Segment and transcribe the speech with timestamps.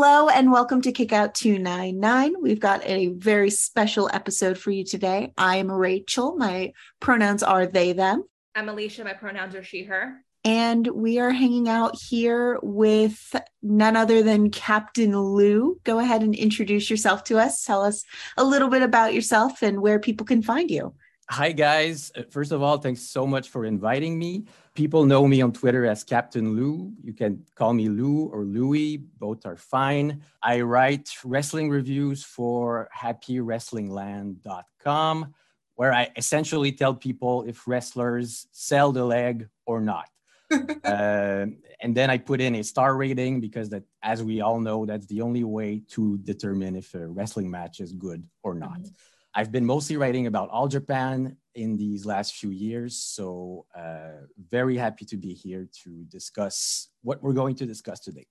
[0.00, 2.40] Hello and welcome to Kickout 299.
[2.40, 5.32] We've got a very special episode for you today.
[5.36, 6.36] I'm Rachel.
[6.36, 8.22] My pronouns are they, them.
[8.54, 9.02] I'm Alicia.
[9.02, 10.24] My pronouns are she, her.
[10.44, 15.80] And we are hanging out here with none other than Captain Lou.
[15.82, 17.64] Go ahead and introduce yourself to us.
[17.64, 18.04] Tell us
[18.36, 20.94] a little bit about yourself and where people can find you.
[21.30, 22.10] Hi, guys.
[22.30, 24.44] First of all, thanks so much for inviting me.
[24.78, 26.92] People know me on Twitter as Captain Lou.
[27.02, 30.22] You can call me Lou or Louie, both are fine.
[30.40, 35.34] I write wrestling reviews for happywrestlingland.com,
[35.74, 40.08] where I essentially tell people if wrestlers sell the leg or not.
[40.84, 41.46] uh,
[41.80, 45.06] and then I put in a star rating because that, as we all know, that's
[45.06, 48.78] the only way to determine if a wrestling match is good or not.
[48.78, 48.90] Mm-hmm.
[49.34, 52.96] I've been mostly writing about All Japan in these last few years.
[52.96, 58.26] So, uh, very happy to be here to discuss what we're going to discuss today.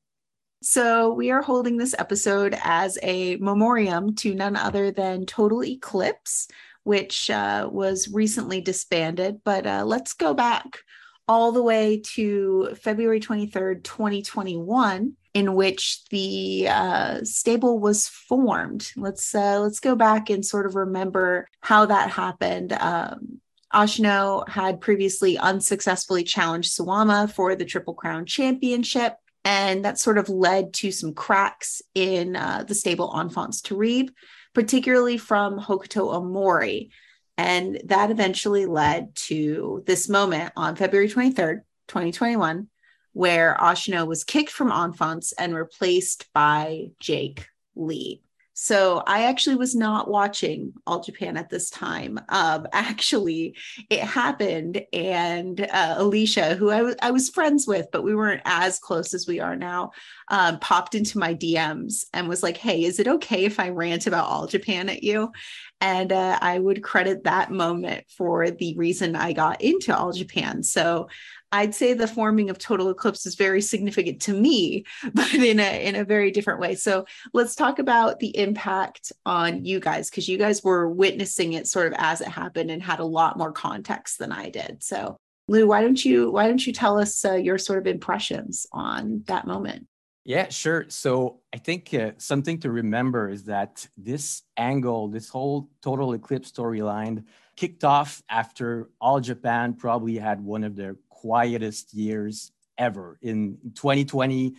[0.64, 6.48] So, we are holding this episode as a memoriam to none other than Total Eclipse,
[6.84, 9.42] which uh, was recently disbanded.
[9.44, 10.80] But uh, let's go back
[11.28, 18.92] all the way to February 23rd, 2021 in which the uh, stable was formed.
[18.98, 22.74] Let's uh, let's go back and sort of remember how that happened.
[22.74, 23.40] Um,
[23.72, 30.28] Ashino had previously unsuccessfully challenged Suwama for the Triple Crown Championship, and that sort of
[30.28, 34.10] led to some cracks in uh, the stable Enfants Terrible,
[34.56, 36.90] particularly from Hokuto Omori.
[37.38, 42.70] And that eventually led to this moment on February 23rd, 2021,
[43.18, 48.22] where Ashino was kicked from Enfants and replaced by Jake Lee.
[48.54, 52.20] So I actually was not watching All Japan at this time.
[52.30, 53.56] Um, actually,
[53.90, 58.44] it happened, and uh, Alicia, who I, w- I was friends with, but we weren't
[58.46, 59.92] as close as we are now,
[60.30, 64.06] um, popped into my DMs and was like, "Hey, is it okay if I rant
[64.06, 65.32] about All Japan at you?"
[65.80, 70.64] And uh, I would credit that moment for the reason I got into All Japan.
[70.64, 71.08] So
[71.52, 75.86] I'd say the forming of total eclipse is very significant to me, but in a
[75.86, 76.76] in a very different way.
[76.76, 81.68] So let's talk about the impact on you guys because you guys were witnessing it
[81.68, 84.84] sort of as it happened and had a lot more context than I did.
[84.84, 85.18] So
[85.48, 89.24] Lou, why don't you why don't you tell us uh, your sort of impressions on
[89.28, 89.88] that moment?
[90.28, 90.88] Yeah, sure.
[90.90, 96.52] So I think uh, something to remember is that this angle, this whole total eclipse
[96.52, 97.24] storyline,
[97.56, 104.54] kicked off after All Japan probably had one of their quietest years ever in 2020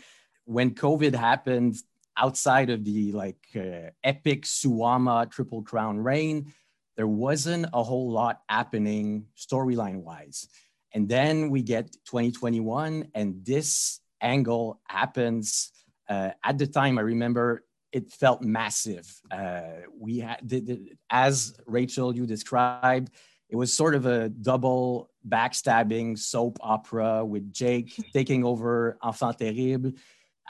[0.44, 1.76] when covid happened
[2.16, 6.52] outside of the like uh, epic suwama triple crown reign
[6.96, 10.48] there wasn't a whole lot happening storyline wise
[10.94, 15.72] and then we get 2021 and this angle happens
[16.08, 19.60] uh, at the time i remember it felt massive uh,
[19.98, 20.40] we had
[21.10, 23.10] as rachel you described
[23.48, 29.92] it was sort of a double backstabbing soap opera with Jake taking over Enfants Terrible.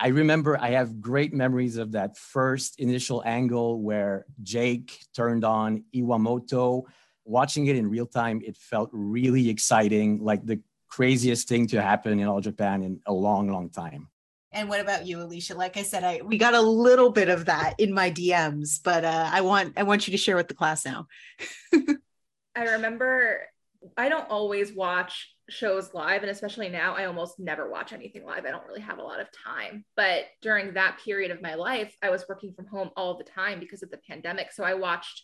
[0.00, 5.84] I remember I have great memories of that first initial angle where Jake turned on
[5.94, 6.84] Iwamoto.
[7.24, 12.18] Watching it in real time, it felt really exciting, like the craziest thing to happen
[12.18, 14.08] in all Japan in a long, long time.
[14.50, 15.54] And what about you, Alicia?
[15.54, 19.04] Like I said, I we got a little bit of that in my DMs, but
[19.04, 21.06] uh, I want I want you to share with the class now.
[22.56, 23.42] I remember
[23.96, 28.46] I don't always watch shows live, and especially now, I almost never watch anything live.
[28.46, 29.84] I don't really have a lot of time.
[29.96, 33.60] But during that period of my life, I was working from home all the time
[33.60, 34.52] because of the pandemic.
[34.52, 35.22] So I watched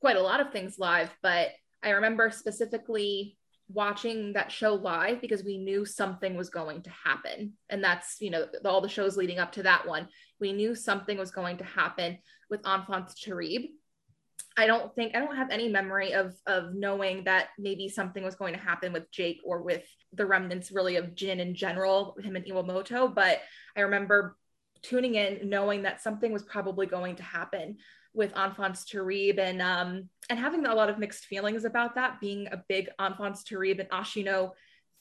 [0.00, 1.10] quite a lot of things live.
[1.22, 1.50] But
[1.82, 3.37] I remember specifically
[3.68, 7.52] watching that show live because we knew something was going to happen.
[7.68, 10.08] And that's, you know, all the shows leading up to that one.
[10.40, 13.68] We knew something was going to happen with Enfants Terrible
[14.58, 18.34] I don't think I don't have any memory of of knowing that maybe something was
[18.34, 22.34] going to happen with Jake or with the remnants really of Jin in general, him
[22.34, 23.14] and Iwamoto.
[23.14, 23.40] But
[23.76, 24.36] I remember
[24.82, 27.76] tuning in, knowing that something was probably going to happen
[28.14, 32.48] with Enfants Terrible and um and having a lot of mixed feelings about that, being
[32.48, 34.52] a big Enfants Terrible and Ashino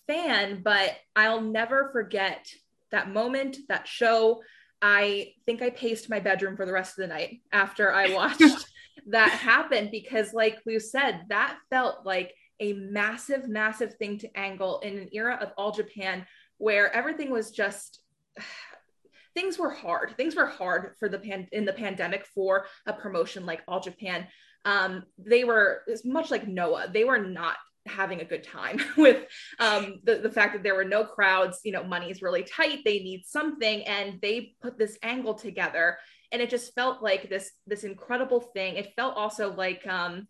[0.07, 2.47] fan, but I'll never forget
[2.91, 4.41] that moment, that show.
[4.81, 8.65] I think I paced my bedroom for the rest of the night after I watched
[9.07, 14.79] that happened because, like Lou said, that felt like a massive, massive thing to angle
[14.79, 16.25] in an era of all Japan
[16.57, 18.01] where everything was just
[19.37, 20.15] things were hard.
[20.17, 24.25] Things were hard for the pan in the pandemic for a promotion like All Japan.
[24.65, 26.89] Um, they were much like Noah.
[26.91, 27.55] They were not
[27.85, 29.27] having a good time with
[29.59, 32.99] um, the, the fact that there were no crowds you know money's really tight they
[32.99, 35.97] need something and they put this angle together
[36.33, 40.27] and it just felt like this this incredible thing it felt also like um,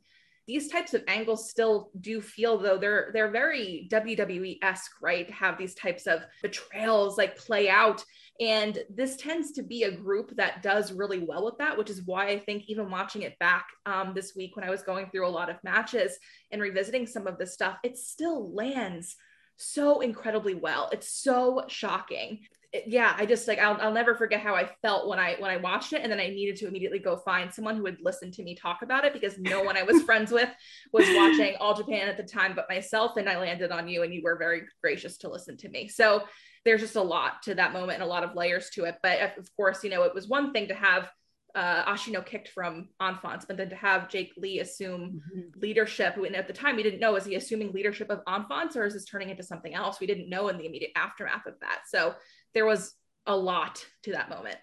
[0.48, 5.30] these types of angles still do feel though they're they're very WWE-esque, right?
[5.30, 8.04] Have these types of betrayals like play out.
[8.40, 12.04] And this tends to be a group that does really well with that, which is
[12.06, 15.28] why I think even watching it back um, this week when I was going through
[15.28, 16.18] a lot of matches
[16.52, 19.16] and revisiting some of this stuff, it still lands
[19.56, 20.90] so incredibly well.
[20.92, 22.42] It's so shocking
[22.86, 25.58] yeah, I just like I'll, I'll never forget how I felt when I when I
[25.58, 28.44] watched it, and then I needed to immediately go find someone who would listen to
[28.44, 30.50] me talk about it because no one I was friends with
[30.92, 34.14] was watching All Japan at the time but myself, and I landed on you, and
[34.14, 35.88] you were very gracious to listen to me.
[35.88, 36.24] So
[36.68, 38.98] there's just a lot to that moment and a lot of layers to it.
[39.02, 41.10] But of course, you know, it was one thing to have
[41.56, 45.60] uh, Ashino kicked from Enfants, but then to have Jake Lee assume mm-hmm.
[45.60, 48.86] leadership, and at the time we didn't know is he assuming leadership of Enfants or
[48.86, 50.00] is this turning into something else?
[50.00, 51.84] We didn't know in the immediate aftermath of that.
[51.88, 52.16] So
[52.54, 52.94] there was
[53.26, 54.58] a lot to that moment.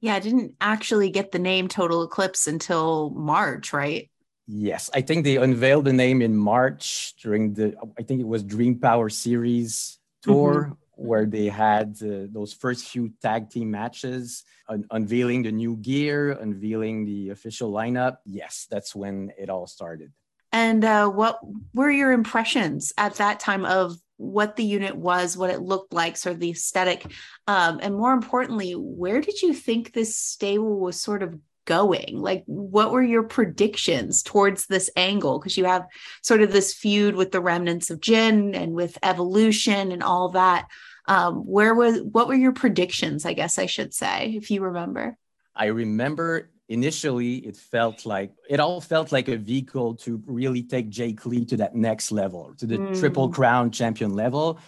[0.00, 4.08] Yeah, I didn't actually get the name Total Eclipse until March, right?
[4.46, 8.44] Yes, I think they unveiled the name in March during the I think it was
[8.44, 10.72] Dream Power Series tour mm-hmm.
[10.98, 16.32] Where they had uh, those first few tag team matches, un- unveiling the new gear,
[16.32, 18.16] unveiling the official lineup.
[18.26, 20.12] Yes, that's when it all started.
[20.50, 21.38] And uh, what
[21.72, 26.16] were your impressions at that time of what the unit was, what it looked like,
[26.16, 27.06] sort of the aesthetic,
[27.46, 32.18] um, and more importantly, where did you think this stable was sort of going?
[32.18, 35.38] Like, what were your predictions towards this angle?
[35.38, 35.86] Because you have
[36.22, 40.66] sort of this feud with the remnants of Jin and with evolution and all that.
[41.08, 43.24] Um, where was what were your predictions?
[43.24, 45.16] I guess I should say, if you remember.
[45.56, 50.90] I remember initially it felt like it all felt like a vehicle to really take
[50.90, 53.00] Jake Lee to that next level, to the mm.
[53.00, 54.60] triple crown champion level.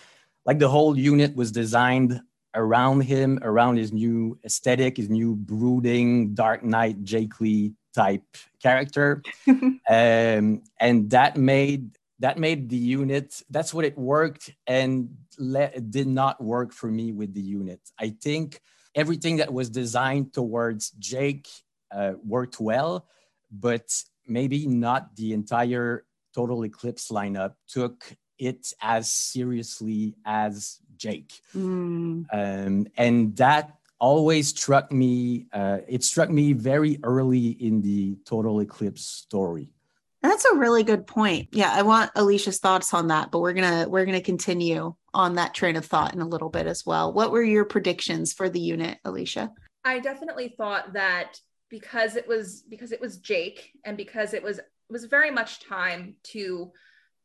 [0.46, 2.20] Like the whole unit was designed
[2.54, 8.24] around him, around his new aesthetic, his new brooding Dark Knight Jake Lee type
[8.62, 11.90] character, um, and that made
[12.20, 13.42] that made the unit.
[13.50, 17.80] That's what it worked, and le- did not work for me with the unit.
[17.98, 18.60] I think
[18.94, 21.48] everything that was designed towards Jake
[21.92, 23.06] uh, worked well,
[23.50, 23.90] but
[24.26, 31.40] maybe not the entire Total Eclipse lineup took it as seriously as Jake.
[31.56, 32.26] Mm.
[32.32, 38.60] Um, and that always struck me, uh, it struck me very early in the Total
[38.60, 39.72] Eclipse story.
[40.22, 41.48] That's a really good point.
[41.52, 45.54] Yeah, I want Alicia's thoughts on that, but we're gonna we're gonna continue on that
[45.54, 47.12] train of thought in a little bit as well.
[47.12, 49.50] What were your predictions for the unit, Alicia?
[49.84, 51.38] I definitely thought that
[51.70, 55.66] because it was because it was Jake and because it was it was very much
[55.66, 56.70] time to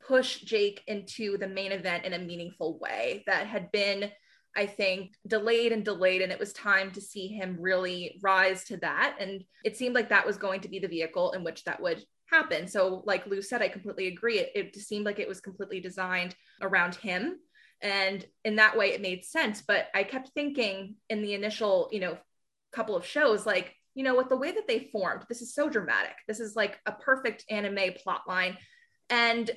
[0.07, 4.09] push Jake into the main event in a meaningful way that had been
[4.55, 8.77] I think delayed and delayed and it was time to see him really rise to
[8.77, 11.81] that and it seemed like that was going to be the vehicle in which that
[11.81, 12.67] would happen.
[12.67, 16.35] So like Lou said I completely agree it, it seemed like it was completely designed
[16.61, 17.37] around him
[17.81, 21.99] and in that way it made sense but I kept thinking in the initial, you
[21.99, 22.17] know,
[22.71, 25.69] couple of shows like you know, with the way that they formed, this is so
[25.69, 26.15] dramatic.
[26.27, 28.57] This is like a perfect anime plot line.
[29.09, 29.49] And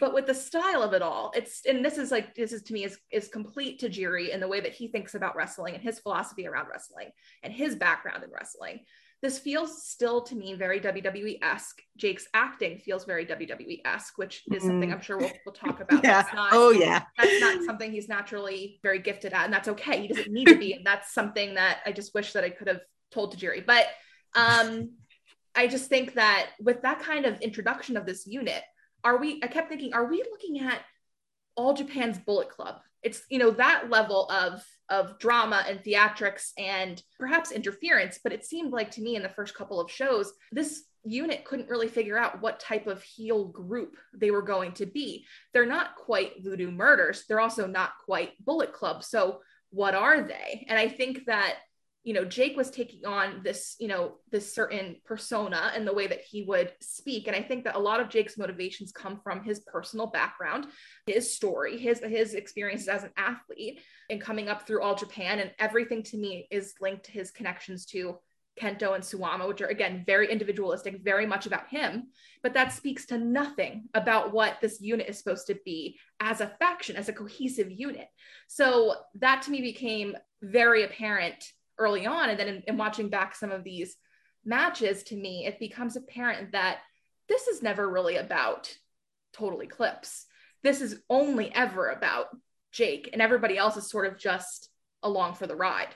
[0.00, 2.72] but with the style of it all, it's and this is like this is to
[2.72, 6.00] me is is complete Tajiri in the way that he thinks about wrestling and his
[6.00, 7.10] philosophy around wrestling
[7.42, 8.80] and his background in wrestling.
[9.22, 11.80] This feels still to me very WWE esque.
[11.96, 15.80] Jake's acting feels very WWE esque, which is mm something I'm sure we'll, we'll talk
[15.80, 16.04] about.
[16.04, 16.24] yeah.
[16.34, 17.02] Not, oh yeah.
[17.18, 20.02] That's not something he's naturally very gifted at, and that's okay.
[20.02, 22.68] He doesn't need to be, and that's something that I just wish that I could
[22.68, 22.80] have
[23.10, 23.64] told Tajiri.
[23.64, 23.86] But
[24.34, 24.90] um,
[25.54, 28.62] I just think that with that kind of introduction of this unit,
[29.02, 29.40] are we?
[29.42, 30.80] I kept thinking, are we looking at
[31.56, 32.76] all Japan's Bullet Club?
[33.02, 38.44] It's you know that level of of drama and theatrics and perhaps interference, but it
[38.44, 42.18] seemed like to me in the first couple of shows, this unit couldn't really figure
[42.18, 45.24] out what type of heel group they were going to be.
[45.52, 47.24] They're not quite voodoo murders.
[47.28, 49.04] They're also not quite Bullet Club.
[49.04, 49.40] So
[49.70, 50.66] what are they?
[50.68, 51.56] And I think that
[52.06, 56.06] you know jake was taking on this you know this certain persona and the way
[56.06, 57.26] that he would speak.
[57.26, 60.68] And i think that a lot of jake's motivations come from his personal background
[61.06, 65.40] his story his his experiences as an athlete and coming up through all japan.
[65.40, 68.18] And everything to me is linked to his connections to
[68.60, 72.06] Kento and Suwama, which are again very individualistic, very much about him,
[72.42, 76.54] but that speaks to nothing about what this unit is supposed to be as a
[76.58, 78.08] faction, as a cohesive unit.
[78.46, 82.30] So that to me became very apparent early on.
[82.30, 83.96] And then in, in watching back some of these
[84.44, 86.78] matches, to me, it becomes apparent that
[87.28, 88.74] this is never really about
[89.32, 90.26] Total Eclipse.
[90.62, 92.26] this is only ever about
[92.72, 94.68] Jake and everybody else is sort of just
[95.02, 95.94] along for the ride.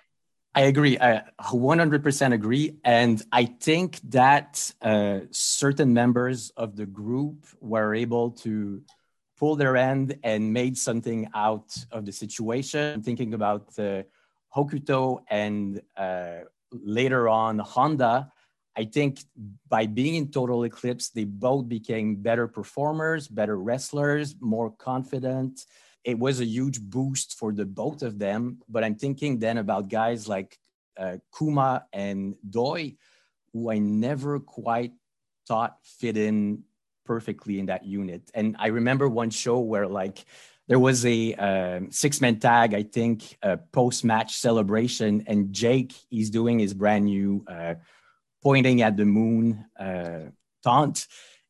[0.55, 0.99] I agree.
[0.99, 2.77] I 100% agree.
[2.85, 8.83] And I think that uh, certain members of the group were able to
[9.39, 12.95] pull their end and made something out of the situation.
[12.95, 14.03] I'm thinking about uh,
[14.55, 16.41] Hokuto and uh,
[16.73, 18.33] later on Honda.
[18.77, 19.21] I think
[19.69, 25.67] by being in Total Eclipse, they both became better performers, better wrestlers, more confident
[26.05, 28.59] it was a huge boost for the both of them.
[28.69, 30.59] But I'm thinking then about guys like
[30.97, 32.97] uh, Kuma and Doi,
[33.53, 34.93] who I never quite
[35.47, 36.65] thought fit in
[37.05, 38.31] perfectly in that unit.
[38.35, 40.25] And I remember one show where like
[40.71, 43.37] there was a um, six man tag, I think,
[43.73, 47.75] post match celebration, and Jake he's doing his brand new uh,
[48.41, 50.31] pointing at the moon uh,
[50.63, 51.09] taunt.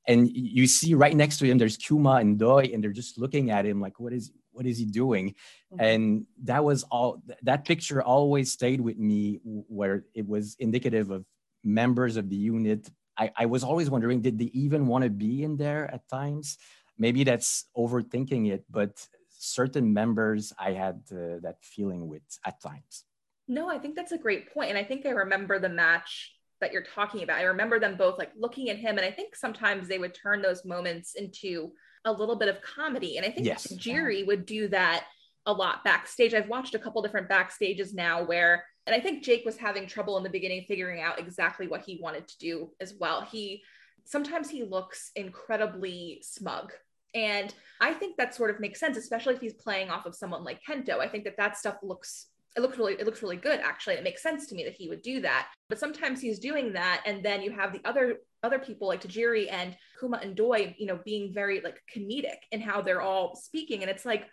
[0.09, 3.51] And you see right next to him, there's Kuma and Doi, and they're just looking
[3.51, 5.31] at him like, "What is what is he doing
[5.73, 5.81] mm-hmm.
[5.81, 11.25] and that was all that picture always stayed with me where it was indicative of
[11.63, 15.45] members of the unit I, I was always wondering did they even want to be
[15.45, 16.59] in there at times
[17.01, 18.93] maybe that's overthinking it but
[19.39, 23.05] certain members i had uh, that feeling with at times
[23.49, 26.73] no i think that's a great point and i think i remember the match that
[26.73, 29.89] you're talking about i remember them both like looking at him and i think sometimes
[29.89, 31.73] they would turn those moments into
[32.05, 33.17] a little bit of comedy.
[33.17, 33.67] And I think yes.
[33.67, 35.05] Tajiri would do that
[35.47, 36.35] a lot backstage.
[36.35, 40.17] I've watched a couple different backstages now where, and I think Jake was having trouble
[40.17, 43.23] in the beginning figuring out exactly what he wanted to do as well.
[43.23, 43.63] He
[44.05, 46.73] sometimes he looks incredibly smug.
[47.15, 50.45] And I think that sort of makes sense, especially if he's playing off of someone
[50.45, 50.99] like Kento.
[50.99, 52.27] I think that that stuff looks
[52.57, 53.95] it looks really it looks really good actually.
[53.95, 55.49] It makes sense to me that he would do that.
[55.69, 59.53] But sometimes he's doing that and then you have the other other people like tajiri
[59.53, 63.83] and kuma and doi you know being very like comedic in how they're all speaking.
[63.83, 64.27] And it's like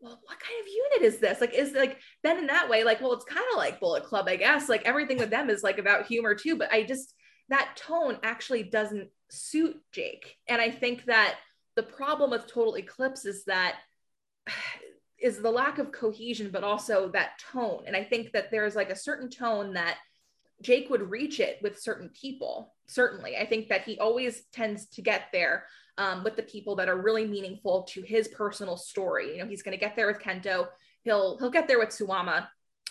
[0.00, 1.40] well what kind of unit is this?
[1.40, 4.26] Like is like then in that way like well it's kind of like bullet club
[4.28, 4.68] i guess.
[4.68, 6.56] Like everything with them is like about humor too.
[6.56, 7.14] But i just
[7.50, 10.36] that tone actually doesn't suit jake.
[10.48, 11.36] And i think that
[11.80, 13.76] the problem with total eclipse is that
[15.18, 17.84] is the lack of cohesion, but also that tone.
[17.86, 19.96] And I think that there's like a certain tone that
[20.62, 22.74] Jake would reach it with certain people.
[22.86, 25.66] Certainly, I think that he always tends to get there
[25.98, 29.36] um, with the people that are really meaningful to his personal story.
[29.36, 30.68] You know, he's going to get there with Kento.
[31.02, 32.46] He'll he'll get there with Suwama,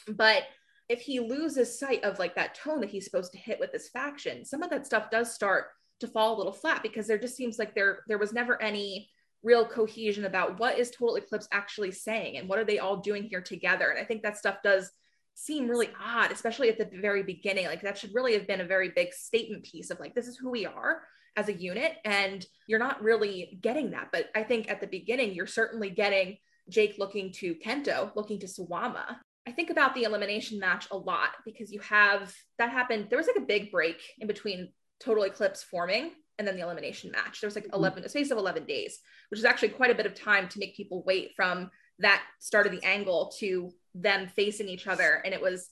[0.08, 0.44] but
[0.88, 3.90] if he loses sight of like that tone that he's supposed to hit with this
[3.90, 5.68] faction, some of that stuff does start
[6.00, 9.10] to fall a little flat because there just seems like there there was never any
[9.44, 13.24] real cohesion about what is total eclipse actually saying and what are they all doing
[13.24, 13.90] here together.
[13.90, 14.92] And i think that stuff does
[15.36, 17.66] seem really odd especially at the very beginning.
[17.66, 20.38] Like that should really have been a very big statement piece of like this is
[20.38, 21.04] who we are
[21.38, 24.10] as a unit and you're not really getting that.
[24.12, 26.38] But i think at the beginning you're certainly getting
[26.70, 29.18] jake looking to kento looking to suwama.
[29.48, 33.28] I think about the elimination match a lot because you have that happened there was
[33.28, 37.42] like a big break in between total eclipse forming and then the elimination match.
[37.42, 37.76] There was like mm-hmm.
[37.76, 40.60] 11, a space of 11 days, which is actually quite a bit of time to
[40.60, 45.22] make people wait from that start of the angle to them facing each other.
[45.26, 45.70] And it was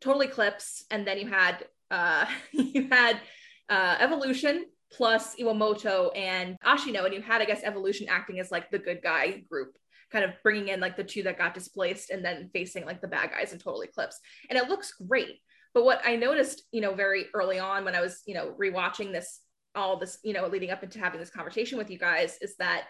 [0.00, 0.84] total eclipse.
[0.90, 3.20] And then you had, uh, you had,
[3.68, 7.04] uh, evolution plus Iwamoto and Ashino.
[7.04, 9.76] And you had, I guess, evolution acting as like the good guy group
[10.12, 13.08] kind of bringing in like the two that got displaced and then facing like the
[13.08, 14.18] bad guys in total eclipse.
[14.48, 15.40] And it looks great.
[15.76, 19.12] But what I noticed, you know, very early on when I was, you know, rewatching
[19.12, 19.42] this
[19.74, 22.84] all this, you know, leading up into having this conversation with you guys is that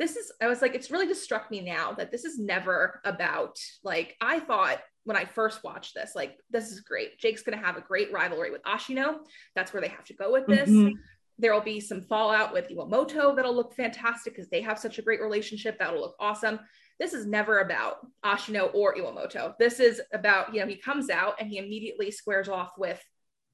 [0.00, 3.00] this is, I was like, it's really just struck me now that this is never
[3.04, 7.16] about, like, I thought when I first watched this, like, this is great.
[7.20, 9.18] Jake's going to have a great rivalry with Ashino.
[9.54, 10.68] That's where they have to go with this.
[10.68, 10.96] Mm-hmm.
[11.38, 15.02] There will be some fallout with Iwamoto that'll look fantastic because they have such a
[15.02, 15.78] great relationship.
[15.78, 16.58] That'll look awesome.
[16.98, 19.54] This is never about Ashino or Iwamoto.
[19.58, 23.02] This is about, you know, he comes out and he immediately squares off with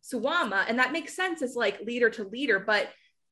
[0.04, 2.88] Suwama, and that makes sense It's like leader to leader, but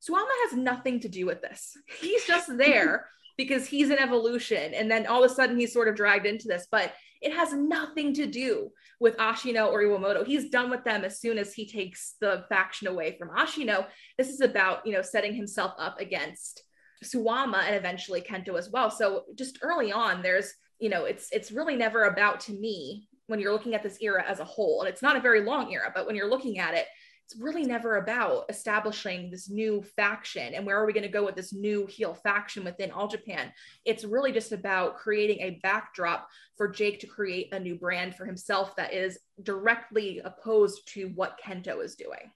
[0.07, 1.75] Suwama has nothing to do with this.
[2.01, 4.73] He's just there because he's an evolution.
[4.73, 7.53] And then all of a sudden he's sort of dragged into this, but it has
[7.53, 10.25] nothing to do with Ashino or Iwamoto.
[10.25, 13.85] He's done with them as soon as he takes the faction away from Ashino.
[14.17, 16.63] This is about, you know, setting himself up against
[17.03, 18.89] Suwama and eventually Kento as well.
[18.89, 23.39] So just early on, there's, you know, it's it's really never about to me when
[23.39, 24.81] you're looking at this era as a whole.
[24.81, 26.87] And it's not a very long era, but when you're looking at it,
[27.29, 31.25] it's really never about establishing this new faction and where are we going to go
[31.25, 33.51] with this new heel faction within all japan
[33.83, 38.25] it's really just about creating a backdrop for jake to create a new brand for
[38.25, 42.31] himself that is directly opposed to what kento is doing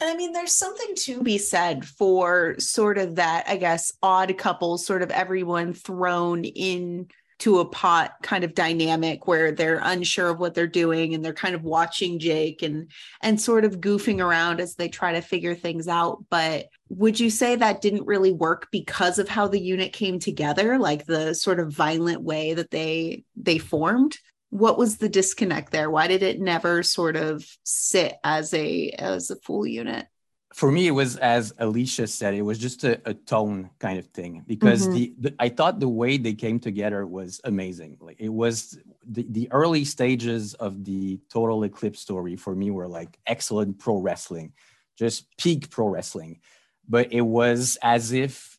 [0.00, 4.36] And I mean, there's something to be said for sort of that, I guess, odd
[4.36, 7.08] couple, sort of everyone thrown in
[7.40, 11.34] to a pot kind of dynamic where they're unsure of what they're doing and they're
[11.34, 12.90] kind of watching Jake and
[13.22, 16.24] and sort of goofing around as they try to figure things out.
[16.30, 20.78] But would you say that didn't really work because of how the unit came together
[20.78, 24.16] like the sort of violent way that they they formed
[24.54, 29.30] what was the disconnect there why did it never sort of sit as a as
[29.30, 30.06] a full unit
[30.54, 34.06] for me, it was as Alicia said, it was just a, a tone kind of
[34.06, 34.94] thing because mm-hmm.
[34.94, 37.96] the, the, I thought the way they came together was amazing.
[38.00, 42.86] Like it was the, the early stages of the Total Eclipse story for me were
[42.86, 44.52] like excellent pro wrestling,
[44.96, 46.38] just peak pro wrestling.
[46.88, 48.56] But it was as if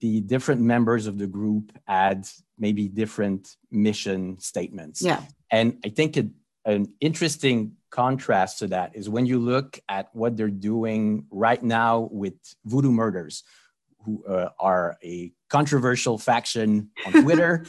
[0.00, 2.28] the different members of the group had
[2.58, 5.02] maybe different mission statements.
[5.02, 5.22] Yeah.
[5.50, 6.26] And I think it,
[6.64, 12.08] an interesting contrast to that is when you look at what they're doing right now
[12.10, 12.34] with
[12.64, 13.42] Voodoo Murders,
[14.04, 17.64] who uh, are a controversial faction on Twitter.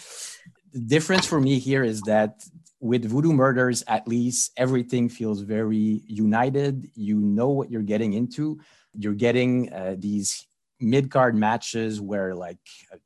[0.73, 2.43] the difference for me here is that
[2.81, 6.89] with Voodoo Murders, at least everything feels very united.
[6.95, 8.59] You know what you're getting into.
[8.93, 10.45] You're getting uh, these
[10.79, 12.57] mid card matches where like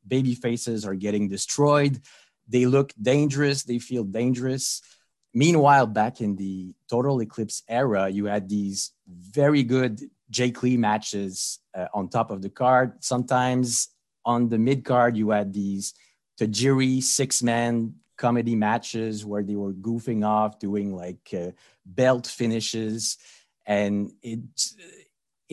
[0.08, 2.02] baby faces are getting destroyed.
[2.48, 3.64] They look dangerous.
[3.64, 4.82] They feel dangerous
[5.34, 10.00] Meanwhile, back in the Total Eclipse era, you had these very good
[10.30, 13.04] Jake Lee matches uh, on top of the card.
[13.04, 13.90] Sometimes
[14.26, 15.96] on the mid card, you had these
[16.40, 21.50] Tajiri six man comedy matches where they were goofing off, doing like uh,
[21.84, 23.18] belt finishes.
[23.66, 24.40] And it,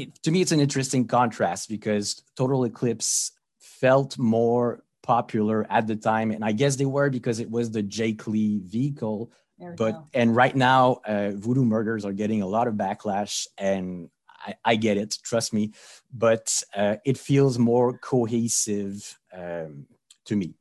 [0.02, 5.97] it, to me, it's an interesting contrast because Total Eclipse felt more popular at the
[5.97, 6.30] time.
[6.30, 9.30] And I guess they were because it was the Jake Lee vehicle
[9.76, 10.07] but go.
[10.14, 14.76] and right now uh, voodoo murders are getting a lot of backlash and I, I
[14.76, 15.73] get it trust me
[16.12, 19.86] but uh, it feels more cohesive um,
[20.26, 20.54] to me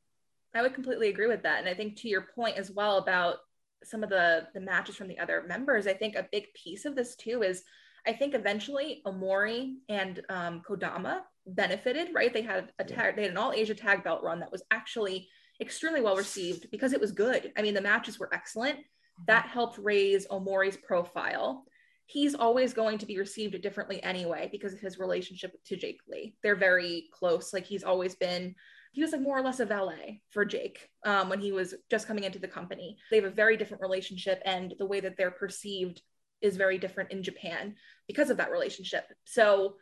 [0.53, 3.37] i would completely agree with that and i think to your point as well about
[3.83, 6.95] some of the the matches from the other members i think a big piece of
[6.95, 7.63] this too is
[8.09, 13.31] i think eventually omori and um, kodama benefited right they had a tag they had
[13.31, 15.27] an all asia tag belt run that was actually
[15.61, 17.51] extremely well received because it was good.
[17.57, 18.79] I mean, the matches were excellent.
[19.27, 21.65] That helped raise Omori's profile.
[22.05, 26.35] He's always going to be received differently anyway because of his relationship to Jake Lee.
[26.41, 27.53] They're very close.
[27.53, 28.55] Like he's always been,
[28.93, 32.07] he was like more or less a valet for Jake um, when he was just
[32.07, 32.97] coming into the company.
[33.11, 36.01] They have a very different relationship, and the way that they're perceived
[36.41, 37.75] is very different in Japan
[38.07, 39.05] because of that relationship.
[39.25, 39.75] So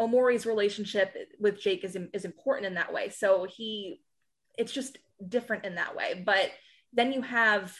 [0.00, 3.08] Omori's relationship with Jake is, is important in that way.
[3.08, 4.00] So he,
[4.58, 6.22] it's just different in that way.
[6.24, 6.50] But
[6.92, 7.76] then you have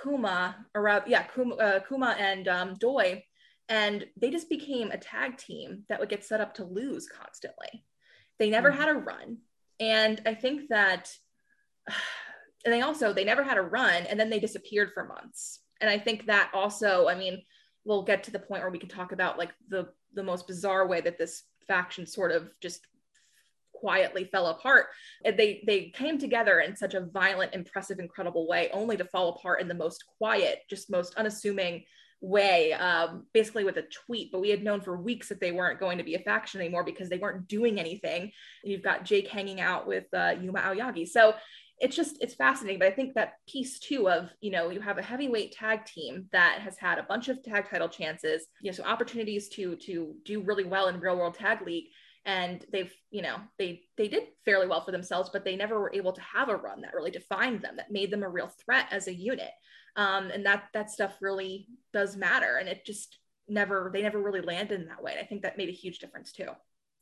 [0.00, 3.24] Kuma around, yeah, Kuma, uh, Kuma and um, Doi,
[3.68, 7.84] and they just became a tag team that would get set up to lose constantly.
[8.38, 8.80] They never mm-hmm.
[8.80, 9.38] had a run,
[9.78, 11.10] and I think that,
[12.64, 15.60] and they also they never had a run, and then they disappeared for months.
[15.80, 17.42] And I think that also, I mean,
[17.84, 20.86] we'll get to the point where we can talk about like the the most bizarre
[20.86, 22.86] way that this faction sort of just
[23.72, 24.86] quietly fell apart.
[25.24, 29.60] They they came together in such a violent, impressive, incredible way, only to fall apart
[29.60, 31.84] in the most quiet, just most unassuming
[32.20, 34.30] way, um, basically with a tweet.
[34.30, 36.84] But we had known for weeks that they weren't going to be a faction anymore
[36.84, 38.22] because they weren't doing anything.
[38.22, 41.08] And you've got Jake hanging out with uh, Yuma Aoyagi.
[41.08, 41.34] So
[41.82, 44.98] it's just it's fascinating but i think that piece too of you know you have
[44.98, 48.74] a heavyweight tag team that has had a bunch of tag title chances you know
[48.74, 51.86] so opportunities to to do really well in real world tag league.
[52.24, 55.92] And they've you know they they did fairly well for themselves but they never were
[55.92, 58.86] able to have a run that really defined them that made them a real threat
[58.92, 59.50] as a unit.
[59.96, 62.58] Um, and that that stuff really does matter.
[62.58, 63.18] And it just
[63.48, 65.12] never they never really landed in that way.
[65.12, 66.50] And i think that made a huge difference too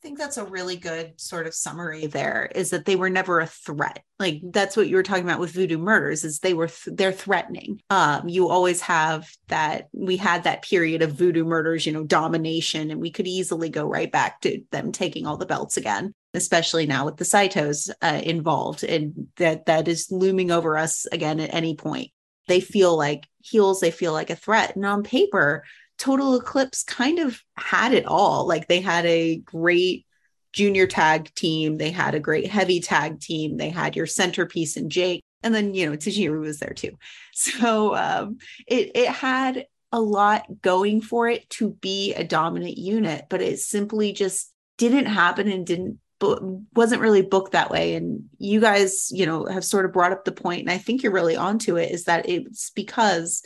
[0.01, 3.45] think that's a really good sort of summary there is that they were never a
[3.45, 4.03] threat.
[4.19, 7.11] Like that's what you were talking about with voodoo murders is they were th- they're
[7.11, 7.81] threatening.
[7.89, 12.91] Um you always have that we had that period of voodoo murders, you know, domination
[12.91, 16.85] and we could easily go right back to them taking all the belts again, especially
[16.85, 21.53] now with the Saitos uh, involved and that that is looming over us again at
[21.53, 22.11] any point.
[22.47, 24.75] They feel like heels, they feel like a threat.
[24.75, 25.63] And on paper,
[26.01, 28.47] Total Eclipse kind of had it all.
[28.47, 30.07] Like they had a great
[30.51, 34.89] junior tag team, they had a great heavy tag team, they had your centerpiece and
[34.89, 36.97] Jake, and then you know Tajiri was there too.
[37.33, 43.25] So um, it it had a lot going for it to be a dominant unit,
[43.29, 45.99] but it simply just didn't happen and didn't
[46.73, 50.23] wasn't really booked that way and you guys you know have sort of brought up
[50.23, 53.41] the point and i think you're really onto it is that it's because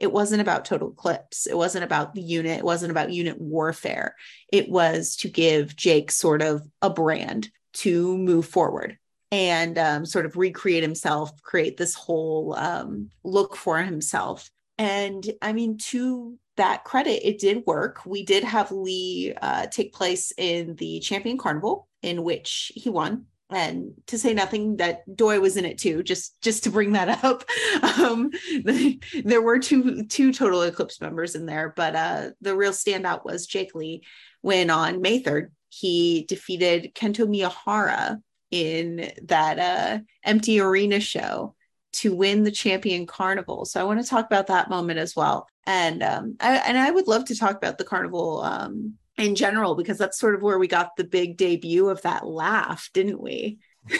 [0.00, 1.46] it wasn't about total eclipse.
[1.46, 2.58] It wasn't about the unit.
[2.58, 4.16] It wasn't about unit warfare.
[4.50, 8.98] It was to give jake sort of a brand to move forward
[9.30, 14.50] and um, sort of recreate himself create this whole um, look for himself.
[14.78, 18.04] And i mean to that credit it did work.
[18.06, 23.26] We did have lee uh, take place in the champion carnival in which he won
[23.50, 27.08] and to say nothing that Doi was in it too, just just to bring that
[27.24, 27.44] up.
[27.98, 28.30] Um,
[28.64, 33.24] the, there were two two total eclipse members in there, but uh, the real standout
[33.24, 34.02] was Jake Lee
[34.42, 41.54] when on May 3rd he defeated Kento Miyahara in that uh, empty arena show
[41.92, 43.64] to win the champion carnival.
[43.64, 45.46] So I want to talk about that moment as well.
[45.66, 49.74] And um, I, and I would love to talk about the carnival um, in general
[49.74, 53.58] because that's sort of where we got the big debut of that laugh didn't we?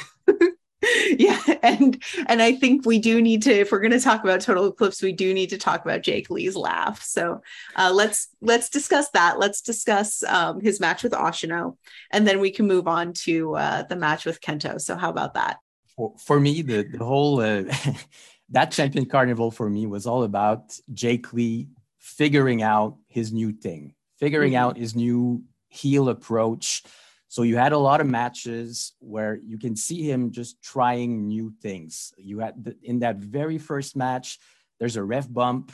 [1.11, 4.41] Yeah and and i think we do need to if we're going to talk about
[4.41, 7.03] total eclipse we do need to talk about jake lee's laugh.
[7.03, 7.43] So
[7.77, 9.39] uh, let's let's discuss that.
[9.39, 11.77] Let's discuss um, his match with ashino
[12.11, 14.81] and then we can move on to uh, the match with kento.
[14.81, 15.59] So how about that?
[15.97, 17.65] For, for me the, the whole uh,
[18.51, 23.95] that champion carnival for me was all about jake lee figuring out his new thing
[24.21, 24.63] figuring mm-hmm.
[24.63, 26.85] out his new heel approach.
[27.29, 31.53] So you had a lot of matches where you can see him just trying new
[31.63, 32.13] things.
[32.19, 34.39] You had the, in that very first match,
[34.79, 35.73] there's a ref bump.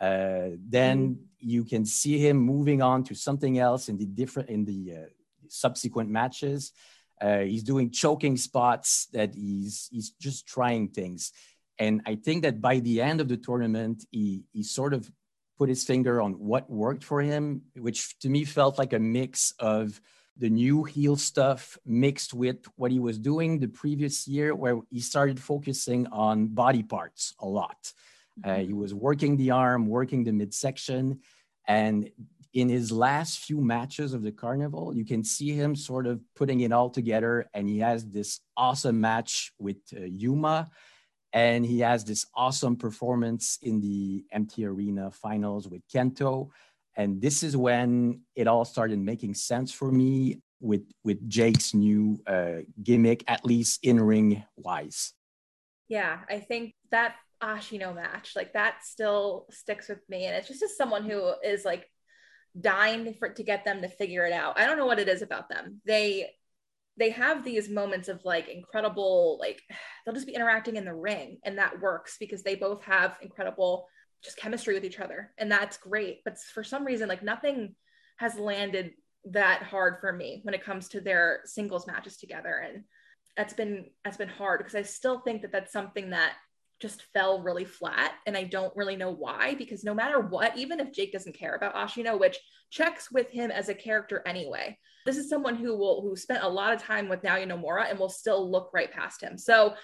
[0.00, 1.22] Uh, then mm-hmm.
[1.38, 5.06] you can see him moving on to something else in the different in the uh,
[5.48, 6.72] subsequent matches.
[7.20, 11.32] Uh, he's doing choking spots that he's he's just trying things.
[11.78, 15.10] And I think that by the end of the tournament, he he sort of
[15.58, 19.52] put his finger on what worked for him, which to me felt like a mix
[19.58, 20.00] of
[20.36, 25.00] the new heel stuff mixed with what he was doing the previous year, where he
[25.00, 27.92] started focusing on body parts a lot.
[28.42, 28.66] Uh, mm-hmm.
[28.66, 31.20] he was working the arm, working the midsection.
[31.68, 32.10] And
[32.54, 36.60] in his last few matches of the carnival, you can see him sort of putting
[36.60, 37.48] it all together.
[37.54, 40.70] And he has this awesome match with uh, Yuma
[41.32, 46.50] and he has this awesome performance in the empty arena finals with Kento.
[46.96, 52.20] And this is when it all started making sense for me with with Jake's new
[52.26, 55.12] uh, gimmick, at least in ring wise.
[55.88, 60.62] Yeah, I think that Ashino match, like that, still sticks with me, and it's just
[60.62, 61.90] as someone who is like
[62.58, 64.58] dying for to get them to figure it out.
[64.58, 65.80] I don't know what it is about them.
[65.86, 66.30] They
[66.98, 69.62] they have these moments of like incredible like
[70.04, 73.86] they'll just be interacting in the ring and that works because they both have incredible
[74.22, 76.20] just chemistry with each other and that's great.
[76.24, 77.74] But for some reason like nothing
[78.16, 78.92] has landed
[79.24, 82.84] that hard for me when it comes to their singles matches together and
[83.36, 86.32] that's been that's been hard because i still think that that's something that
[86.82, 90.80] just fell really flat and i don't really know why because no matter what even
[90.80, 92.36] if jake doesn't care about ashino which
[92.70, 96.48] checks with him as a character anyway this is someone who will who spent a
[96.48, 99.36] lot of time with naoya nomura and will still look right past him.
[99.36, 99.74] So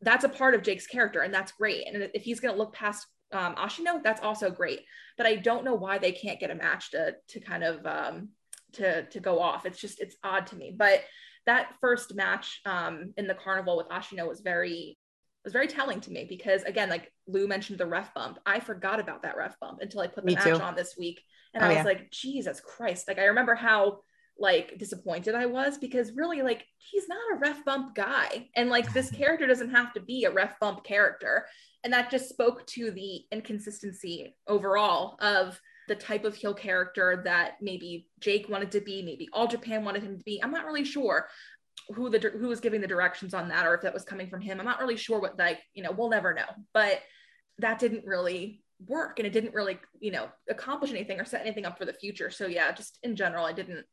[0.00, 1.86] that's a part of jake's character and that's great.
[1.86, 4.80] And if he's going to look past um, ashino that's also great.
[5.16, 8.28] But i don't know why they can't get a match to to kind of um,
[8.74, 9.66] to to go off.
[9.66, 10.74] It's just it's odd to me.
[10.76, 11.02] But
[11.46, 14.98] that first match um, in the carnival with ashino was very
[15.44, 18.38] was very telling to me because again, like Lou mentioned the ref bump.
[18.44, 20.54] I forgot about that ref bump until I put the me match too.
[20.54, 21.22] on this week.
[21.54, 21.84] And oh, I was yeah.
[21.84, 23.08] like, Jesus Christ.
[23.08, 24.00] Like I remember how
[24.38, 28.48] like disappointed I was because really like he's not a ref bump guy.
[28.56, 31.46] And like this character doesn't have to be a ref bump character.
[31.84, 37.54] And that just spoke to the inconsistency overall of the type of heel character that
[37.60, 40.40] maybe Jake wanted to be, maybe All Japan wanted him to be.
[40.42, 41.26] I'm not really sure
[41.94, 44.40] who the who was giving the directions on that or if that was coming from
[44.40, 44.58] him.
[44.58, 47.00] I'm not really sure what like you know we'll never know but
[47.58, 51.66] that didn't really work and it didn't really you know accomplish anything or set anything
[51.66, 52.30] up for the future.
[52.30, 53.84] So yeah just in general i didn't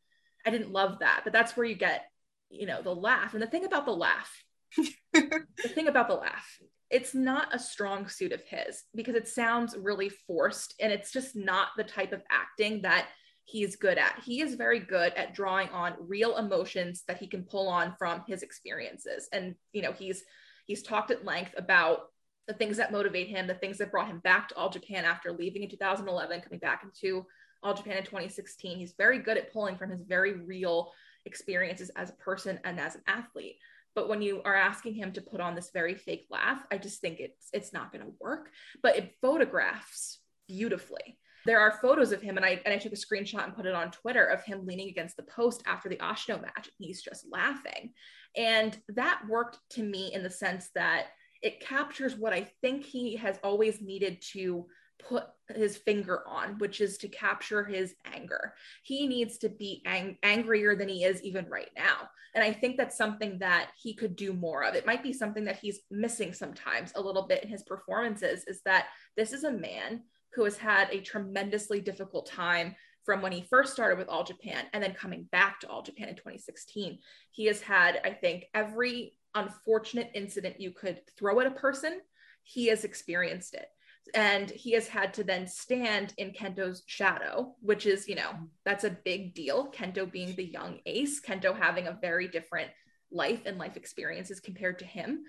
[0.45, 2.05] i didn't love that but that's where you get
[2.49, 3.33] you know the laugh.
[3.33, 4.31] And the thing about the laugh
[5.13, 9.75] the thing about the laugh it's not a strong suit of his because it sounds
[9.77, 13.07] really forced and it's just not the type of acting that
[13.47, 14.21] he's good at.
[14.25, 18.23] He is very good at drawing on real emotions that he can pull on from
[18.27, 19.29] his experiences.
[19.31, 20.23] And you know, he's
[20.65, 22.11] he's talked at length about
[22.47, 25.31] the things that motivate him, the things that brought him back to All Japan after
[25.31, 27.25] leaving in 2011, coming back into
[27.63, 28.77] All Japan in 2016.
[28.77, 30.91] He's very good at pulling from his very real
[31.25, 33.57] experiences as a person and as an athlete.
[33.95, 36.99] But when you are asking him to put on this very fake laugh, I just
[36.99, 38.49] think it's it's not going to work.
[38.83, 42.95] But it photographs beautifully there are photos of him and I and I took a
[42.95, 46.41] screenshot and put it on Twitter of him leaning against the post after the Ashino
[46.41, 47.93] match he's just laughing.
[48.35, 51.07] And that worked to me in the sense that
[51.41, 54.67] it captures what I think he has always needed to
[54.99, 58.53] put his finger on, which is to capture his anger.
[58.83, 62.09] He needs to be ang- angrier than he is even right now.
[62.35, 64.75] And I think that's something that he could do more of.
[64.75, 68.61] It might be something that he's missing sometimes a little bit in his performances is
[68.65, 70.01] that this is a man
[70.33, 74.65] who has had a tremendously difficult time from when he first started with All Japan
[74.73, 76.99] and then coming back to All Japan in 2016.
[77.31, 82.01] He has had, I think, every unfortunate incident you could throw at a person,
[82.43, 83.67] he has experienced it
[84.13, 88.45] and he has had to then stand in Kento's shadow, which is, you know, mm-hmm.
[88.65, 89.71] that's a big deal.
[89.71, 92.71] Kento being the young ace, Kento having a very different
[93.11, 95.23] life and life experiences compared to him.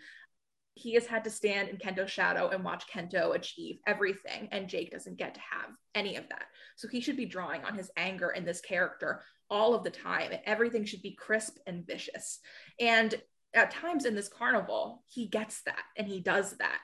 [0.79, 4.91] He has had to stand in Kento's shadow and watch Kento achieve everything, and Jake
[4.91, 6.45] doesn't get to have any of that.
[6.77, 10.31] So he should be drawing on his anger in this character all of the time,
[10.33, 12.39] and everything should be crisp and vicious.
[12.79, 13.15] And
[13.55, 16.79] at times in this carnival, he gets that and he does that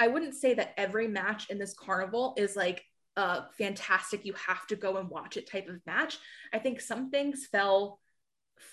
[0.00, 2.82] I wouldn't say that every match in this carnival is like
[3.16, 6.18] a fantastic, you have to go and watch it type of match.
[6.54, 8.00] I think some things fell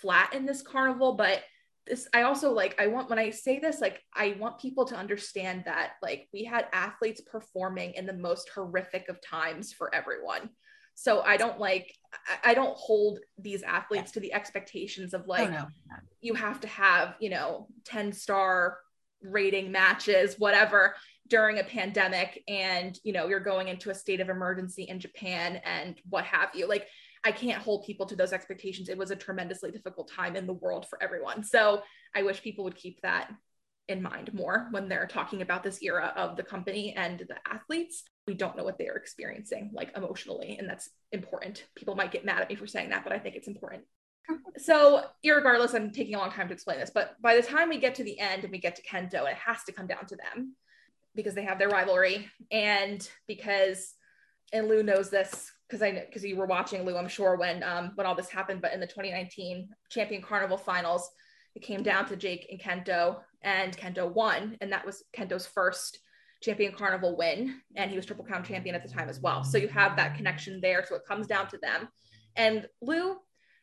[0.00, 1.42] flat in this carnival, but
[1.88, 4.96] this I also like I want when I say this like I want people to
[4.96, 10.50] understand that like we had athletes performing in the most horrific of times for everyone.
[10.94, 11.94] So I don't like
[12.44, 15.66] I don't hold these athletes to the expectations of oh, like oh, no.
[16.20, 18.78] you have to have, you know, 10 star
[19.22, 20.94] rating matches, whatever
[21.28, 25.60] during a pandemic and you know you're going into a state of emergency in Japan
[25.64, 26.86] and what have you like
[27.24, 28.88] I can't hold people to those expectations.
[28.88, 31.42] It was a tremendously difficult time in the world for everyone.
[31.42, 31.82] So
[32.14, 33.30] I wish people would keep that
[33.88, 38.04] in mind more when they're talking about this era of the company and the athletes.
[38.26, 41.64] We don't know what they are experiencing like emotionally and that's important.
[41.74, 43.84] People might get mad at me for saying that but I think it's important.
[44.58, 47.78] So regardless i'm taking a long time to explain this but by the time we
[47.78, 50.16] get to the end and we get to kento it has to come down to
[50.16, 50.54] them
[51.18, 52.30] because they have their rivalry.
[52.50, 53.94] And because
[54.52, 57.62] and Lou knows this because I know because you were watching Lou, I'm sure when
[57.62, 61.10] um when all this happened, but in the 2019 Champion Carnival Finals,
[61.54, 65.98] it came down to Jake and Kento, and Kento won, and that was Kento's first
[66.42, 69.42] Champion Carnival win, and he was Triple Crown champion at the time as well.
[69.42, 70.84] So you have that connection there.
[70.88, 71.88] So it comes down to them.
[72.36, 73.16] And Lou,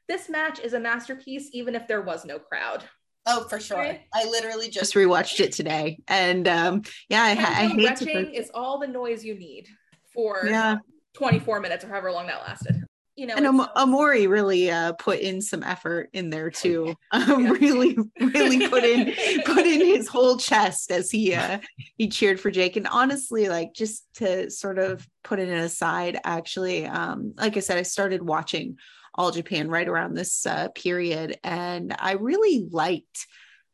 [0.07, 2.83] this match is a masterpiece, even if there was no crowd.
[3.25, 3.77] Oh, for sure.
[3.77, 4.01] Right?
[4.13, 8.31] I literally just rewatched it today, and um, yeah, I, I hate to.
[8.31, 9.67] is all the noise you need
[10.13, 10.77] for yeah.
[11.15, 12.83] 24 minutes or however long that lasted.
[13.15, 16.95] You know, and Am- Omori really uh, put in some effort in there too.
[17.13, 17.51] Um, yeah.
[17.51, 19.13] Really, really put in
[19.45, 21.59] put in his whole chest as he uh,
[21.95, 22.75] he cheered for Jake.
[22.75, 27.77] And honestly, like just to sort of put it aside, actually, um, like I said,
[27.77, 28.77] I started watching
[29.13, 31.37] all Japan right around this uh, period.
[31.41, 33.27] And I really liked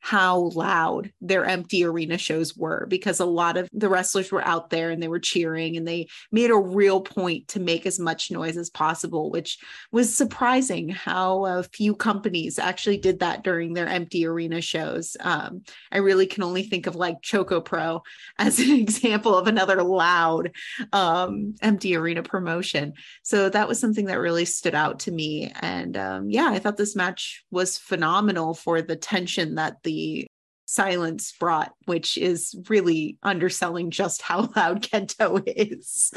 [0.03, 4.71] how loud their empty arena shows were because a lot of the wrestlers were out
[4.71, 8.31] there and they were cheering and they made a real point to make as much
[8.31, 9.59] noise as possible, which
[9.91, 15.15] was surprising how a few companies actually did that during their empty arena shows.
[15.19, 15.61] Um,
[15.91, 18.01] I really can only think of like Choco Pro
[18.39, 20.51] as an example of another loud
[20.93, 22.93] um, empty arena promotion.
[23.21, 25.53] So that was something that really stood out to me.
[25.61, 30.27] And um, yeah, I thought this match was phenomenal for the tension that the the
[30.65, 36.11] silence brought, which is really underselling just how loud Kento is.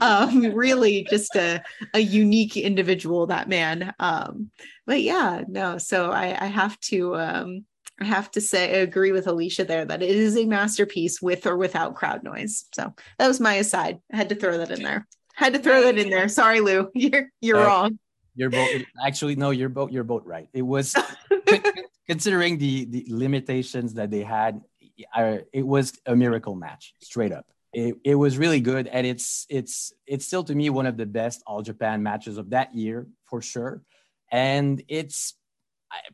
[0.00, 1.62] Um, really, just a,
[1.94, 3.94] a unique individual, that man.
[4.00, 4.50] Um,
[4.86, 7.16] but yeah, no, so I, I have to.
[7.16, 7.64] Um,
[8.02, 11.58] I have to say, agree with Alicia there that it is a masterpiece with or
[11.58, 12.64] without crowd noise.
[12.74, 13.98] So that was my aside.
[14.10, 15.06] I had to throw that in there.
[15.34, 16.26] had to throw that in there.
[16.28, 16.88] Sorry, Lou.
[16.94, 17.98] You're you're uh, wrong.
[18.34, 18.70] You're both
[19.04, 19.50] actually no.
[19.50, 20.48] You're both you're both right.
[20.54, 20.94] It was
[22.10, 24.60] considering the the limitations that they had,
[25.14, 27.46] I, it was a miracle match, straight up.
[27.72, 31.06] It, it was really good, and it's it's it's still to me one of the
[31.06, 33.82] best All Japan matches of that year for sure,
[34.32, 35.34] and it's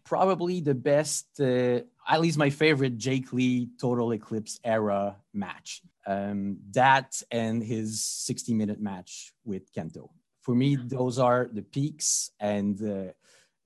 [0.05, 5.83] probably the best, uh, at least my favorite Jake Lee Total Eclipse era match.
[6.07, 10.11] Um, that and his 60 minute match with Kento.
[10.43, 13.13] For me, those are the peaks, and uh,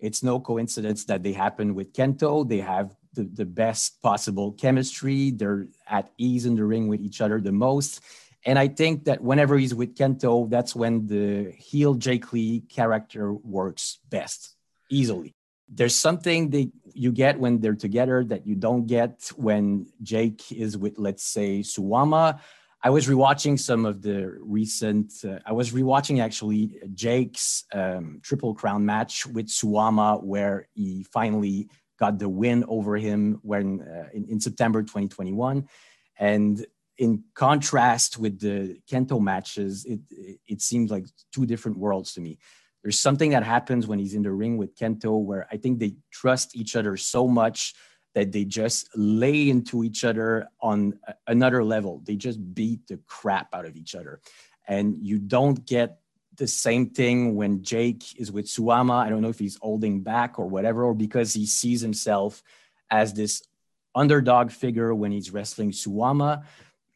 [0.01, 2.49] it's no coincidence that they happen with Kento.
[2.49, 5.31] They have the, the best possible chemistry.
[5.31, 8.01] They're at ease in the ring with each other the most.
[8.45, 13.33] And I think that whenever he's with Kento, that's when the heel Jake Lee character
[13.33, 14.57] works best,
[14.91, 15.35] easily.
[15.69, 20.77] There's something that you get when they're together that you don't get when Jake is
[20.77, 22.41] with, let's say, Suwama
[22.83, 25.13] I was rewatching some of the recent.
[25.23, 31.69] Uh, I was rewatching actually Jake's um, Triple Crown match with Suwama, where he finally
[31.99, 35.69] got the win over him when uh, in, in, September 2021,
[36.19, 36.67] and
[36.97, 40.01] in contrast with the Kento matches, it
[40.47, 42.39] it seems like two different worlds to me.
[42.83, 45.97] There's something that happens when he's in the ring with Kento where I think they
[46.11, 47.75] trust each other so much
[48.15, 52.03] that they just lay into each other on another level.
[52.05, 54.21] They just beat the crap out of each other.
[54.67, 56.01] And you don't get
[56.37, 59.05] the same thing when Jake is with Suwama.
[59.05, 62.43] I don't know if he's holding back or whatever, or because he sees himself
[62.91, 63.43] as this
[63.95, 66.43] underdog figure when he's wrestling Suwama.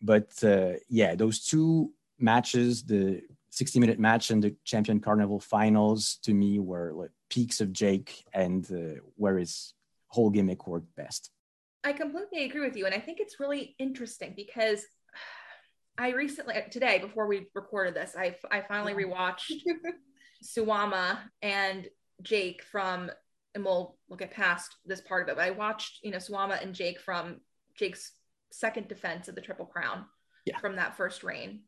[0.02, 6.18] But uh, yeah, those two matches, the 60 minute match and the Champion Carnival finals,
[6.22, 9.74] to me were like peaks of Jake and uh, where his
[10.14, 11.30] whole gimmick worked best.
[11.82, 12.86] I completely agree with you.
[12.86, 14.84] And I think it's really interesting because
[15.98, 19.52] I recently, today, before we recorded this, I, I finally rewatched
[20.44, 21.88] Suwama and
[22.22, 23.10] Jake from,
[23.54, 26.62] and we'll, we'll get past this part of it, but I watched, you know, Suwama
[26.62, 27.40] and Jake from
[27.76, 28.12] Jake's
[28.52, 30.04] second defense of the Triple Crown
[30.46, 30.58] yeah.
[30.58, 31.62] from that first reign.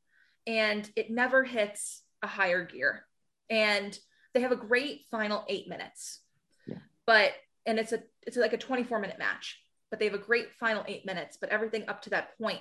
[0.47, 3.05] And it never hits a higher gear.
[3.51, 3.97] And
[4.35, 6.21] they have a great final eight minutes.
[6.67, 6.79] Yeah.
[7.07, 7.33] But
[7.67, 10.85] and it's a it's like a 24 minute match but they have a great final
[10.89, 12.61] eight minutes but everything up to that point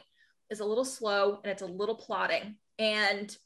[0.49, 3.37] is a little slow and it's a little plotting and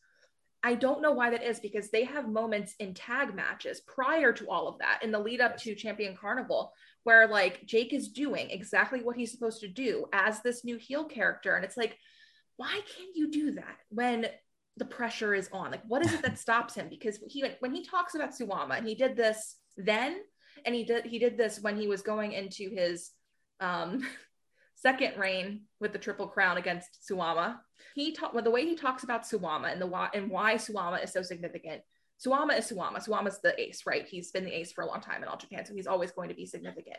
[0.64, 4.50] i don't know why that is because they have moments in tag matches prior to
[4.50, 8.50] all of that in the lead up to champion carnival where like jake is doing
[8.50, 11.56] exactly what he's supposed to do as this new heel character.
[11.56, 11.98] And it's like
[12.58, 14.28] why can't you do that when
[14.76, 15.72] the pressure is on?
[15.72, 16.88] Like what is it that stops him?
[16.90, 20.18] Because he when he talks about suwama and he did this then
[20.66, 23.12] and he did he did this when he was going into his
[23.60, 24.06] um,
[24.76, 27.58] second reign with the Triple Crown against Suwama.
[27.96, 31.04] He talked well, the way he talks about Suwama and the why and why Suwama
[31.04, 31.82] is so significant.
[32.26, 33.06] Suwama is Suwama.
[33.06, 34.06] Suwama's the ace, right?
[34.06, 36.30] He's been the ace for a long time in All Japan, so he's always going
[36.30, 36.98] to be significant.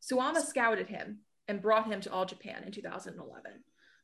[0.00, 3.52] Suwama scouted him and brought him to All Japan in 2011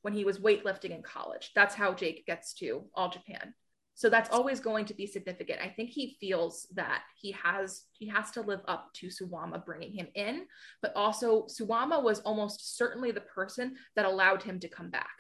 [0.03, 1.53] when he was weightlifting in college.
[1.55, 3.55] That's how Jake gets to All Japan.
[3.99, 5.59] So that's always going to be significant.
[5.61, 9.93] I think he feels that he has he has to live up to Suwama bringing
[9.93, 10.47] him in,
[10.81, 15.11] but also Suwama was almost certainly the person that allowed him to come back.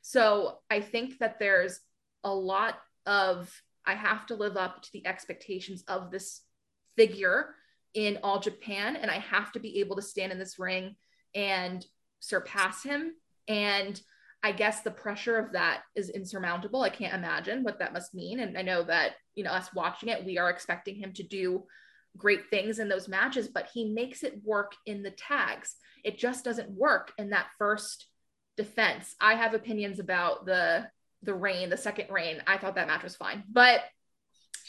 [0.00, 1.80] So I think that there's
[2.24, 3.52] a lot of
[3.84, 6.40] I have to live up to the expectations of this
[6.96, 7.56] figure
[7.92, 10.96] in all Japan and I have to be able to stand in this ring
[11.34, 11.84] and
[12.20, 13.12] surpass him
[13.48, 14.00] and
[14.42, 16.82] I guess the pressure of that is insurmountable.
[16.82, 18.40] I can't imagine what that must mean.
[18.40, 21.64] And I know that, you know, us watching it, we are expecting him to do
[22.16, 25.76] great things in those matches, but he makes it work in the tags.
[26.04, 28.06] It just doesn't work in that first
[28.56, 29.14] defense.
[29.20, 30.88] I have opinions about the
[31.22, 32.42] the reign, the second reign.
[32.46, 33.42] I thought that match was fine.
[33.50, 33.80] But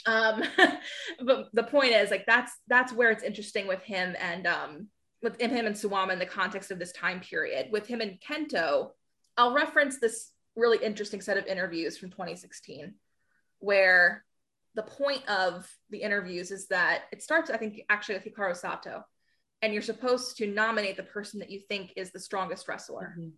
[0.06, 0.44] um
[1.24, 4.88] but the point is like that's that's where it's interesting with him and um
[5.22, 7.68] with him and Suwama in the context of this time period.
[7.72, 8.92] With him and Kento,
[9.40, 12.94] I'll reference this really interesting set of interviews from 2016
[13.60, 14.26] where
[14.76, 19.06] the point of the interviews is that it starts, I think, actually with Hikaru Sato,
[19.62, 23.16] and you're supposed to nominate the person that you think is the strongest wrestler.
[23.18, 23.30] Mm-hmm.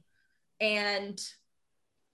[0.59, 1.21] And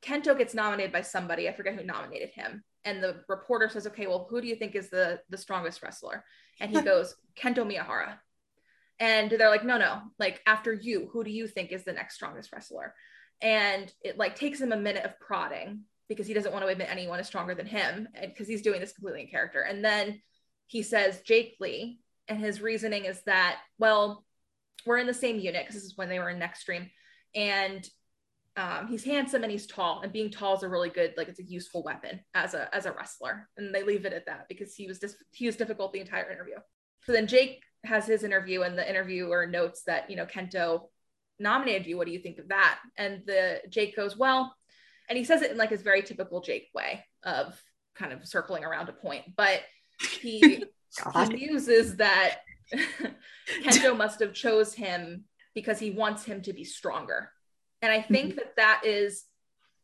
[0.01, 2.65] Kento gets nominated by somebody, I forget who nominated him.
[2.83, 6.25] And the reporter says, Okay, well, who do you think is the, the strongest wrestler?
[6.59, 8.17] And he goes, Kento Miyahara.
[8.99, 12.15] And they're like, No, no, like after you, who do you think is the next
[12.15, 12.93] strongest wrestler?
[13.41, 16.87] And it like takes him a minute of prodding because he doesn't want to admit
[16.89, 19.61] anyone is stronger than him because he's doing this completely in character.
[19.61, 20.21] And then
[20.67, 24.25] he says jake lee and his reasoning is that well
[24.85, 26.89] we're in the same unit because this is when they were in Nextream
[27.35, 27.87] and
[28.55, 31.39] um, he's handsome and he's tall and being tall is a really good like it's
[31.39, 33.47] a useful weapon as a as a wrestler.
[33.57, 36.31] And they leave it at that because he was just he was difficult the entire
[36.31, 36.55] interview.
[37.03, 40.87] So then jake has his interview and the interviewer notes that you know kento
[41.39, 41.97] nominated you.
[41.97, 42.79] What do you think of that?
[42.97, 44.55] And the Jake goes, well,
[45.09, 47.59] and he says it in like his very typical Jake way of
[47.95, 49.61] kind of circling around a point, but
[50.19, 50.63] he,
[51.29, 52.37] muses that
[53.63, 57.31] Kento must have chose him because he wants him to be stronger.
[57.81, 58.37] And I think mm-hmm.
[58.37, 59.25] that that is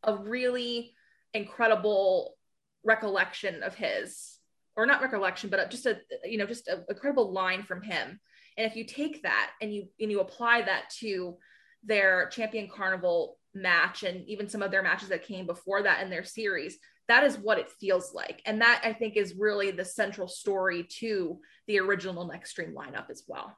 [0.02, 0.94] a really
[1.32, 2.36] incredible
[2.84, 4.38] recollection of his
[4.76, 8.20] or not recollection but just a you know just a, a credible line from him
[8.56, 11.36] and if you take that and you and you apply that to
[11.84, 16.10] their champion carnival match and even some of their matches that came before that in
[16.10, 16.78] their series,
[17.08, 18.40] that is what it feels like.
[18.46, 23.24] And that I think is really the central story to the original Nextream lineup as
[23.26, 23.56] well.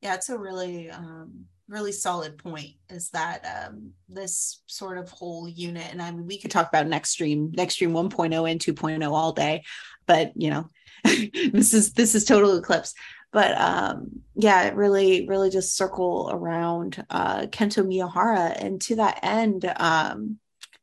[0.00, 5.48] Yeah, it's a really um really solid point is that um, this sort of whole
[5.48, 9.32] unit and i mean we could talk about Nextream next stream 1.0 and 2.0 all
[9.32, 9.62] day
[10.06, 10.68] but you know
[11.04, 12.94] this is this is total eclipse
[13.32, 18.54] but um, yeah, it really, really just circle around uh, Kento Miyahara.
[18.62, 20.38] And to that end, um,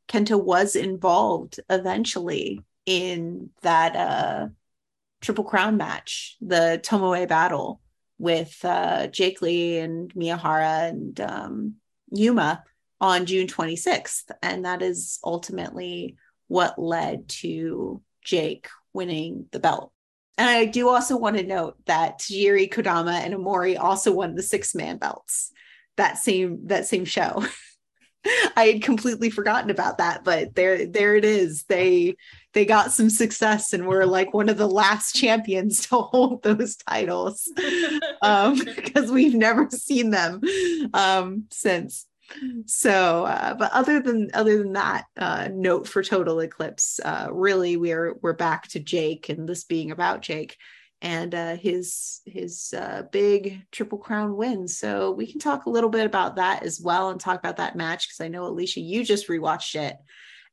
[0.08, 4.48] Kenta was involved eventually in that uh,
[5.22, 7.82] Triple Crown match, the Tomoe battle
[8.18, 11.76] with uh, Jake Lee and Miyahara and um,
[12.12, 12.64] Yuma
[13.00, 14.32] on June 26th.
[14.42, 16.16] And that is ultimately
[16.48, 19.94] what led to Jake winning the belt.
[20.40, 24.42] And I do also want to note that Tajiri Kodama and Omori also won the
[24.42, 25.52] six man belts
[25.98, 27.46] that same that same show.
[28.56, 31.64] I had completely forgotten about that, but there there it is.
[31.64, 32.16] They
[32.54, 36.78] they got some success and were like one of the last champions to hold those
[36.78, 37.52] titles
[38.22, 40.42] um, because we've never seen them
[40.94, 42.06] um, since
[42.66, 47.78] so uh, but other than other than that uh, note for total eclipse uh, really
[47.78, 50.58] we're we're back to jake and this being about jake
[51.02, 54.68] and uh, his his uh, big triple crown win.
[54.68, 57.76] So we can talk a little bit about that as well and talk about that
[57.76, 59.96] match because i know alicia you just rewatched it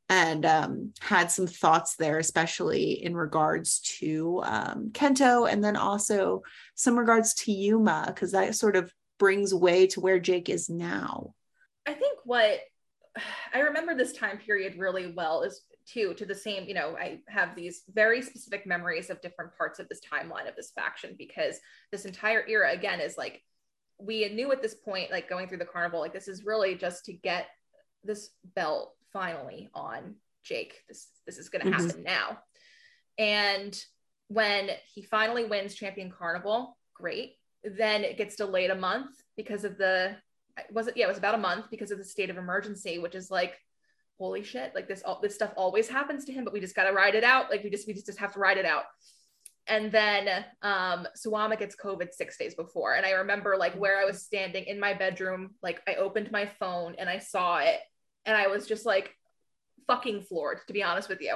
[0.09, 6.43] and um, had some thoughts there especially in regards to um, kento and then also
[6.75, 11.33] some regards to yuma because that sort of brings way to where jake is now
[11.87, 12.59] I think what
[13.53, 17.19] I remember this time period really well is too to the same, you know, I
[17.29, 21.59] have these very specific memories of different parts of this timeline of this faction because
[21.91, 23.41] this entire era again is like
[23.99, 27.05] we knew at this point, like going through the carnival, like this is really just
[27.05, 27.47] to get
[28.03, 30.83] this belt finally on Jake.
[30.87, 31.85] This this is gonna mm-hmm.
[31.85, 32.39] happen now.
[33.17, 33.81] And
[34.27, 37.37] when he finally wins champion carnival, great.
[37.63, 40.17] Then it gets delayed a month because of the
[40.71, 43.15] was it yeah it was about a month because of the state of emergency which
[43.15, 43.59] is like
[44.17, 46.85] holy shit like this all this stuff always happens to him but we just got
[46.85, 47.49] to ride it out.
[47.49, 48.83] Like we just we just, just have to ride it out.
[49.67, 52.95] And then um Suwama gets covid 6 days before.
[52.95, 56.45] And i remember like where i was standing in my bedroom like i opened my
[56.59, 57.79] phone and i saw it.
[58.25, 59.13] And i was just like
[59.85, 61.35] fucking floored to be honest with you.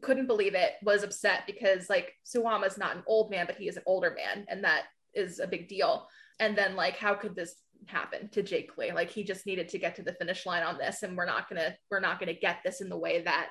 [0.00, 0.72] Couldn't believe it.
[0.82, 4.46] Was upset because like Suwama's not an old man but he is an older man.
[4.48, 6.08] And that is a big deal.
[6.38, 7.56] And then like how could this
[7.86, 8.92] happen to Jake Lee.
[8.92, 11.48] Like he just needed to get to the finish line on this, and we're not
[11.48, 13.48] gonna we're not gonna get this in the way that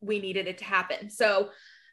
[0.00, 1.10] we needed it to happen.
[1.10, 1.50] So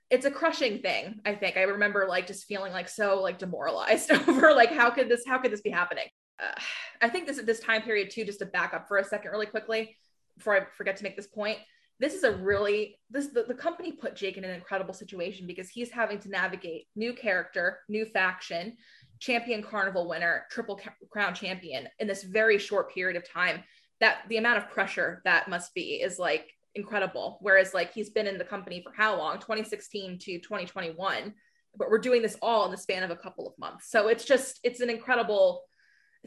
[0.10, 1.20] it's a crushing thing.
[1.26, 5.10] I think I remember like just feeling like so like demoralized over like how could
[5.10, 6.06] this how could this be happening?
[6.40, 6.60] Uh,
[7.02, 8.26] I think this this time period too.
[8.26, 9.96] Just to back up for a second, really quickly,
[10.38, 11.60] before I forget to make this point.
[11.98, 15.70] This is a really this the, the company put Jake in an incredible situation because
[15.70, 18.76] he's having to navigate new character, new faction,
[19.20, 23.64] champion carnival winner, triple crown champion in this very short period of time,
[24.00, 27.38] that the amount of pressure that must be is like incredible.
[27.42, 29.40] Whereas like he's been in the company for how long?
[29.40, 31.34] 2016 to 2021.
[31.78, 33.90] But we're doing this all in the span of a couple of months.
[33.90, 35.64] So it's just it's an incredible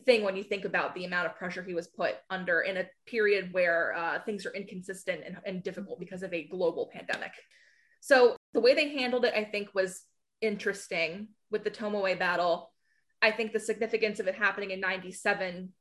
[0.04, 2.86] thing when you think about the amount of pressure he was put under in a
[3.06, 7.32] period where uh, things are inconsistent and, and difficult because of a global pandemic.
[8.00, 10.04] So the way they handled it, I think, was
[10.40, 12.70] interesting with the Tomoe battle
[13.20, 15.72] I think the significance of it happening in 97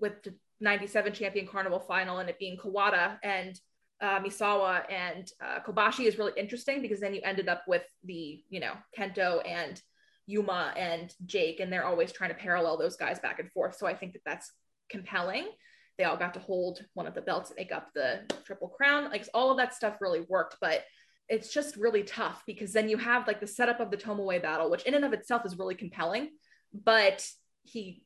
[0.00, 3.58] with the 97 champion carnival final and it being Kawada and
[4.00, 8.42] uh, Misawa and uh, Kobashi is really interesting because then you ended up with the,
[8.48, 9.80] you know, Kento and
[10.26, 13.76] Yuma and Jake, and they're always trying to parallel those guys back and forth.
[13.76, 14.52] So I think that that's
[14.88, 15.48] compelling.
[15.96, 19.10] They all got to hold one of the belts and make up the triple crown.
[19.10, 20.84] Like all of that stuff really worked, but
[21.28, 24.70] it's just really tough because then you have like the setup of the Tomoe battle,
[24.70, 26.30] which in and of itself is really compelling
[26.84, 27.28] but
[27.64, 28.02] he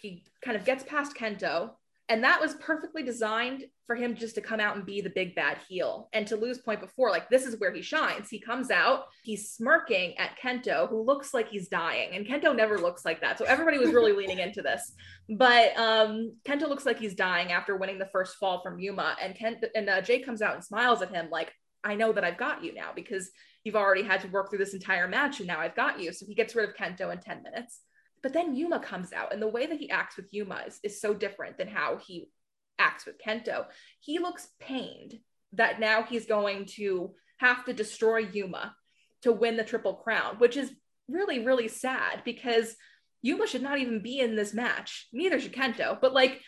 [0.00, 1.70] he kind of gets past Kento,
[2.08, 5.34] and that was perfectly designed for him just to come out and be the big
[5.34, 6.08] bad heel.
[6.12, 8.28] And to lose point before, like this is where he shines.
[8.28, 12.78] He comes out, he's smirking at Kento, who looks like he's dying, and Kento never
[12.78, 13.38] looks like that.
[13.38, 14.92] So everybody was really leaning into this.
[15.28, 19.34] But um, Kento looks like he's dying after winning the first fall from Yuma, and
[19.34, 21.52] Kent and uh, Jay comes out and smiles at him like,
[21.82, 23.30] "I know that I've got you now because."
[23.64, 26.12] You've already had to work through this entire match, and now I've got you.
[26.12, 27.80] So he gets rid of Kento in 10 minutes
[28.26, 31.00] but then Yuma comes out, and the way that he acts with Yuma is, is
[31.00, 32.28] so different than how he
[32.76, 33.66] acts with Kento.
[34.00, 35.20] He looks pained
[35.52, 38.74] that now he's going to have to destroy Yuma
[39.22, 40.72] to win the Triple Crown, which is
[41.06, 42.74] really, really sad because
[43.22, 45.06] Yuma should not even be in this match.
[45.12, 46.40] Neither should Kento, but like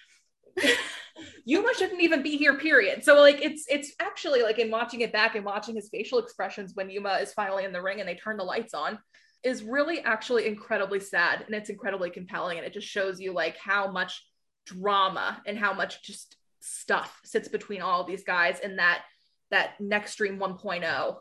[1.44, 3.04] Yuma shouldn't even be here, period.
[3.04, 6.72] So like it's it's actually like in watching it back and watching his facial expressions
[6.74, 8.98] when Yuma is finally in the ring and they turn the lights on,
[9.44, 12.58] is really actually incredibly sad and it's incredibly compelling.
[12.58, 14.24] And it just shows you like how much
[14.66, 19.02] drama and how much just stuff sits between all these guys and that
[19.50, 21.16] that Nextream 1.0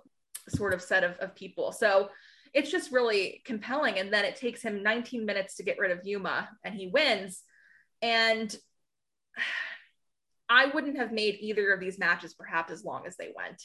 [0.49, 1.72] sort of set of, of people.
[1.72, 2.09] So
[2.53, 3.99] it's just really compelling.
[3.99, 7.43] And then it takes him 19 minutes to get rid of yuma and he wins.
[8.01, 8.53] And
[10.49, 13.61] I wouldn't have made either of these matches perhaps as long as they went.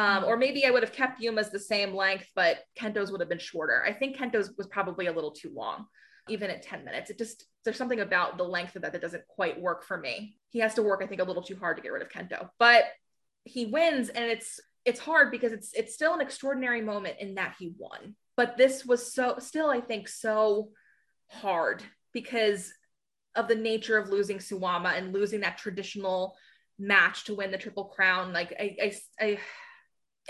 [0.00, 3.28] Um, or maybe I would have kept Yuma's the same length, but Kento's would have
[3.28, 3.84] been shorter.
[3.86, 5.84] I think Kento's was probably a little too long,
[6.26, 7.10] even at 10 minutes.
[7.10, 10.38] It just, there's something about the length of that that doesn't quite work for me.
[10.48, 12.48] He has to work, I think, a little too hard to get rid of Kento,
[12.58, 12.84] but
[13.44, 17.56] he wins and it's, it's hard because it's, it's still an extraordinary moment in that
[17.58, 18.16] he won.
[18.38, 20.70] But this was so, still, I think, so
[21.26, 21.82] hard
[22.14, 22.72] because
[23.36, 26.38] of the nature of losing Suwama and losing that traditional
[26.78, 28.32] match to win the triple crown.
[28.32, 29.38] Like I, I, I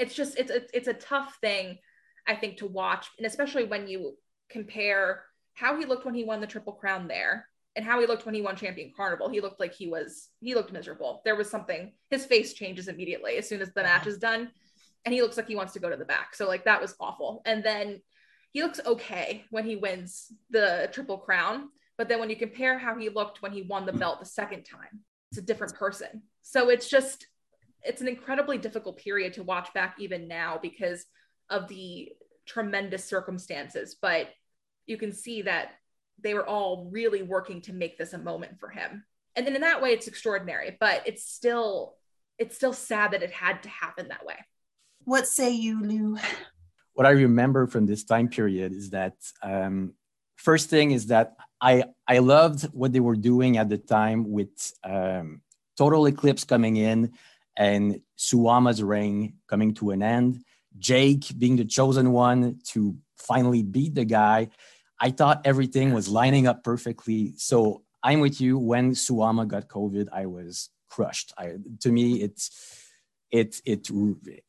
[0.01, 1.79] it's just it's a, it's a tough thing
[2.27, 4.17] I think to watch, and especially when you
[4.49, 5.23] compare
[5.55, 7.47] how he looked when he won the triple crown there
[7.77, 9.29] and how he looked when he won champion carnival.
[9.29, 11.23] He looked like he was he looked miserable.
[11.25, 14.51] There was something his face changes immediately as soon as the match is done
[15.05, 16.35] and he looks like he wants to go to the back.
[16.35, 17.43] So like that was awful.
[17.45, 18.01] And then
[18.53, 22.99] he looks okay when he wins the triple crown but then when you compare how
[22.99, 26.23] he looked when he won the belt the second time it's a different person.
[26.43, 27.27] So it's just
[27.85, 31.07] it's an incredibly difficult period to watch back even now because
[31.49, 32.11] of the
[32.47, 34.29] tremendous circumstances but
[34.87, 35.73] you can see that
[36.23, 39.05] they were all really working to make this a moment for him.
[39.37, 41.95] And then in that way it's extraordinary but it's still
[42.39, 44.37] it's still sad that it had to happen that way.
[45.05, 46.19] What say you lou?
[46.95, 49.95] What i remember from this time period is that um,
[50.37, 54.51] first thing is that i i loved what they were doing at the time with
[54.85, 55.41] um,
[55.79, 57.13] total eclipse coming in
[57.61, 60.43] and Suwama's reign coming to an end,
[60.79, 64.49] Jake being the chosen one to finally beat the guy.
[64.99, 67.35] I thought everything was lining up perfectly.
[67.37, 68.57] So I'm with you.
[68.57, 71.35] When Suwama got COVID, I was crushed.
[71.37, 72.45] I, to me, it's
[73.31, 73.91] it it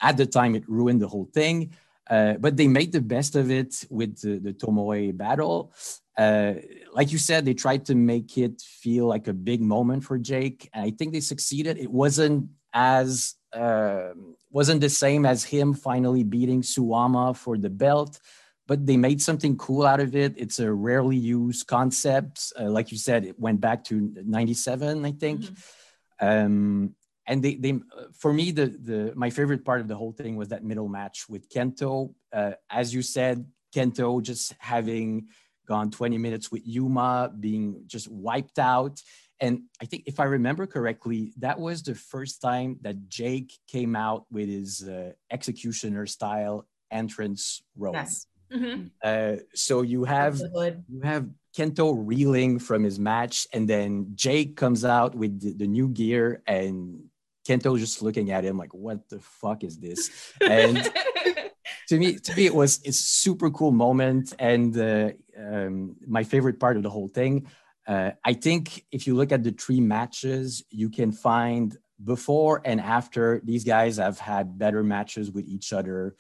[0.02, 1.74] at the time it ruined the whole thing.
[2.10, 5.74] Uh, but they made the best of it with the, the Tomoe battle.
[6.18, 6.54] Uh,
[6.94, 10.70] like you said, they tried to make it feel like a big moment for Jake,
[10.74, 11.78] and I think they succeeded.
[11.78, 14.10] It wasn't as uh,
[14.50, 18.20] wasn't the same as him finally beating Suwama for the belt,
[18.68, 20.34] but they made something cool out of it.
[20.38, 22.54] It's a rarely used concept.
[22.60, 25.42] Uh, like you said, it went back to 97, I think.
[25.42, 26.28] Mm-hmm.
[26.28, 26.96] Um,
[27.28, 27.80] and they, they,
[28.14, 31.26] for me, the, the, my favorite part of the whole thing was that middle match
[31.30, 32.14] with Kento.
[32.32, 33.46] Uh, as you said,
[33.76, 35.28] Kento just having
[35.68, 39.02] gone 20 minutes with Yuma, being just wiped out
[39.42, 43.96] and I think if I remember correctly, that was the first time that Jake came
[43.96, 47.96] out with his uh, executioner style entrance robe.
[47.96, 48.28] Yes.
[48.54, 48.88] Mm-hmm.
[49.04, 50.40] Uh, so you have
[50.88, 51.28] you have
[51.58, 56.44] Kento reeling from his match, and then Jake comes out with the, the new gear,
[56.46, 57.06] and
[57.48, 60.12] Kento just looking at him like, "What the fuck is this?"
[60.42, 60.78] And
[61.90, 66.60] to me, to me, it was it's super cool moment, and uh, um, my favorite
[66.60, 67.48] part of the whole thing
[67.92, 72.80] uh, I think if you look at the three matches, you can find before and
[72.80, 76.16] after these guys have had better matches with each other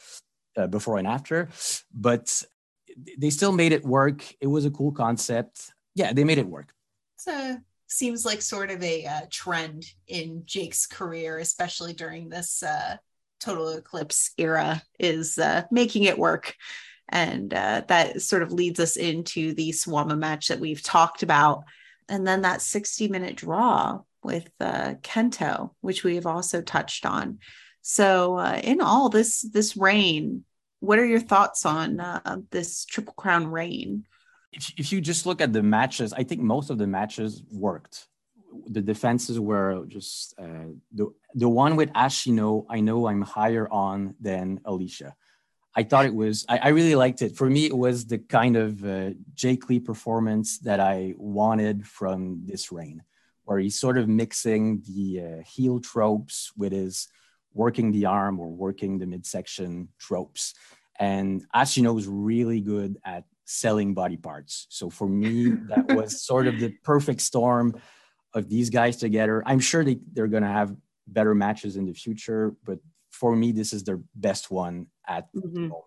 [0.57, 1.47] uh, before and after,
[1.93, 2.43] but
[3.17, 4.21] they still made it work.
[4.41, 5.71] It was a cool concept.
[5.95, 6.73] Yeah, they made it work.
[7.15, 7.57] So
[7.87, 12.97] seems like sort of a uh, trend in Jake's career, especially during this uh,
[13.39, 16.53] total eclipse era, is uh, making it work.
[17.11, 21.63] And uh, that sort of leads us into the Suwama match that we've talked about.
[22.07, 27.39] And then that 60 minute draw with uh, Kento, which we have also touched on.
[27.81, 30.45] So, uh, in all, this this reign,
[30.79, 34.05] what are your thoughts on uh, this Triple Crown reign?
[34.51, 38.07] If, if you just look at the matches, I think most of the matches worked.
[38.67, 42.65] The defenses were just uh, the the one with Ashino.
[42.69, 45.15] I know I'm higher on than Alicia.
[45.75, 47.35] I thought it was, I, I, really liked it.
[47.35, 52.41] For me, it was the kind of uh, Jake Lee performance that I wanted from
[52.45, 53.03] this reign,
[53.45, 57.07] where he's sort of mixing the uh, heel tropes with his
[57.53, 60.53] working the arm or working the midsection tropes.
[60.99, 64.67] And as you know, is really good at selling body parts.
[64.69, 67.75] So for me, that was sort of the perfect storm
[68.33, 69.43] of these guys together.
[69.45, 70.75] I'm sure they, they're going to have
[71.07, 75.53] better matches in the future, but for me, this is their best one at mm-hmm.
[75.53, 75.85] the moment.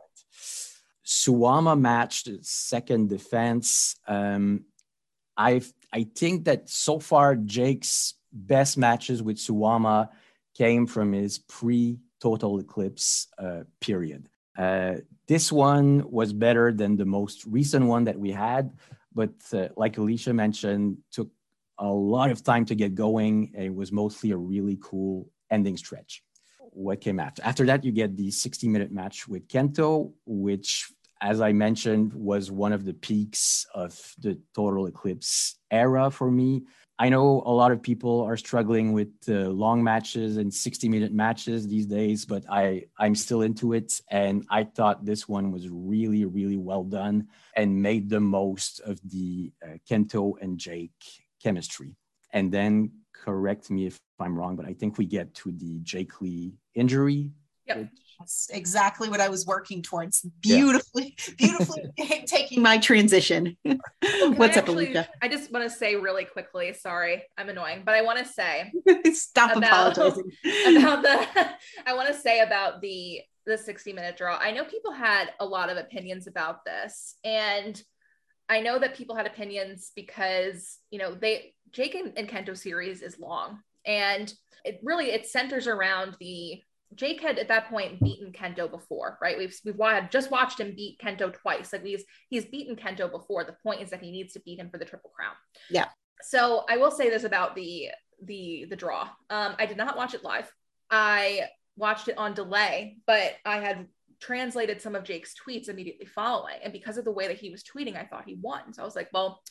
[1.04, 3.96] Suwama matched second defense.
[4.06, 4.64] Um,
[5.36, 5.62] I
[5.92, 10.08] I think that so far Jake's best matches with Suwama
[10.54, 14.28] came from his pre Total Eclipse uh, period.
[14.56, 14.94] Uh,
[15.28, 18.72] this one was better than the most recent one that we had,
[19.14, 21.28] but uh, like Alicia mentioned, took
[21.78, 23.52] a lot of time to get going.
[23.54, 26.22] And it was mostly a really cool ending stretch
[26.74, 27.42] what came after.
[27.44, 30.86] After that, you get the 60 minute match with Kento, which
[31.24, 36.64] as I mentioned, was one of the peaks of the total eclipse era for me.
[36.98, 41.12] I know a lot of people are struggling with uh, long matches and 60 minute
[41.12, 44.00] matches these days, but I, I'm still into it.
[44.10, 49.00] And I thought this one was really, really well done and made the most of
[49.02, 50.92] the uh, Kento and Jake
[51.42, 51.96] chemistry.
[52.32, 52.92] And then
[53.24, 57.30] correct me if I'm wrong, but I think we get to the Jake Lee injury.
[57.66, 57.88] Yep.
[58.18, 60.24] That's exactly what I was working towards.
[60.40, 61.34] Beautifully, yeah.
[61.36, 61.82] beautifully
[62.26, 63.56] taking my transition.
[63.64, 63.78] Well,
[64.34, 65.08] What's I up, actually, Alicia?
[65.22, 66.72] I just want to say really quickly.
[66.74, 68.72] Sorry, I'm annoying, but I want to say
[69.12, 70.30] stop about, apologizing
[70.76, 71.26] about the.
[71.86, 74.38] I want to say about the the 60 minute draw.
[74.38, 77.82] I know people had a lot of opinions about this, and
[78.48, 83.02] I know that people had opinions because you know they Jake and, and Kento series
[83.02, 84.32] is long, and
[84.64, 86.60] it really it centers around the
[86.94, 89.36] Jake had at that point beaten Kento before, right?
[89.36, 89.76] We've we've
[90.10, 91.72] just watched him beat Kento twice.
[91.72, 93.44] Like he's he's beaten Kento before.
[93.44, 95.34] The point is that he needs to beat him for the triple crown.
[95.70, 95.86] Yeah.
[96.22, 97.88] So I will say this about the
[98.22, 99.08] the the draw.
[99.30, 100.50] Um, I did not watch it live.
[100.90, 103.88] I watched it on delay, but I had
[104.24, 107.62] translated some of Jake's tweets immediately following, and because of the way that he was
[107.62, 108.72] tweeting, I thought he won.
[108.72, 109.42] So I was like, well,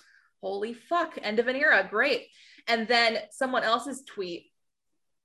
[0.42, 2.28] holy fuck, end of an era, great.
[2.68, 4.52] And then someone else's tweet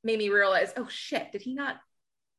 [0.05, 1.77] made me realize, oh shit, did he not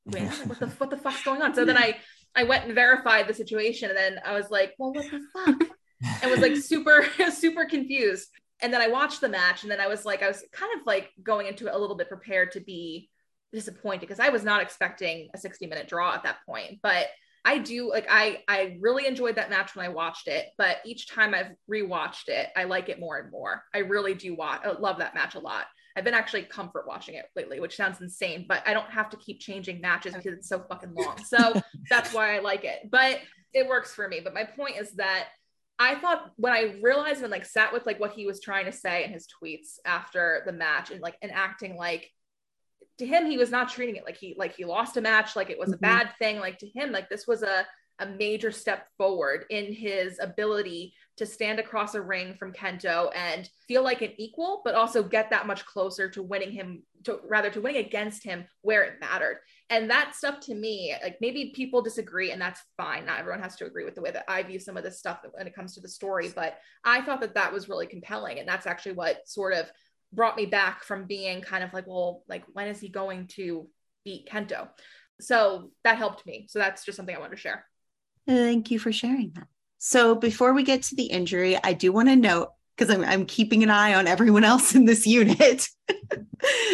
[0.05, 0.27] win?
[0.27, 1.55] what the what the fuck's going on?
[1.55, 1.97] So then I
[2.35, 5.69] I went and verified the situation, and then I was like, well, what the fuck?
[6.21, 8.27] and was like super super confused.
[8.61, 10.85] And then I watched the match, and then I was like, I was kind of
[10.85, 13.09] like going into it a little bit prepared to be
[13.51, 16.79] disappointed because I was not expecting a 60 minute draw at that point.
[16.81, 17.07] But
[17.45, 21.09] I do like I I really enjoyed that match when I watched it, but each
[21.09, 23.63] time I've rewatched it, I like it more and more.
[23.73, 25.65] I really do watch love that match a lot.
[25.95, 29.17] I've been actually comfort watching it lately, which sounds insane, but I don't have to
[29.17, 31.17] keep changing matches because it's so fucking long.
[31.23, 32.89] So that's why I like it.
[32.89, 33.19] But
[33.53, 34.21] it works for me.
[34.23, 35.29] But my point is that
[35.79, 38.71] I thought when I realized and like sat with like what he was trying to
[38.71, 42.11] say in his tweets after the match and like and acting like
[42.99, 45.49] to him he was not treating it like he like he lost a match like
[45.49, 45.85] it was mm-hmm.
[45.85, 47.65] a bad thing like to him like this was a
[47.99, 53.49] a major step forward in his ability to stand across a ring from Kento and
[53.67, 57.49] feel like an equal, but also get that much closer to winning him, to rather
[57.49, 59.39] to winning against him where it mattered.
[59.69, 63.05] And that stuff to me, like maybe people disagree, and that's fine.
[63.05, 65.19] Not everyone has to agree with the way that I view some of this stuff
[65.33, 68.39] when it comes to the story, but I thought that that was really compelling.
[68.39, 69.69] And that's actually what sort of
[70.11, 73.67] brought me back from being kind of like, well, like, when is he going to
[74.03, 74.69] beat Kento?
[75.21, 76.47] So that helped me.
[76.49, 77.65] So that's just something I wanted to share.
[78.27, 79.47] Thank you for sharing that.
[79.77, 83.25] So before we get to the injury, I do want to note because I'm, I'm
[83.25, 85.67] keeping an eye on everyone else in this unit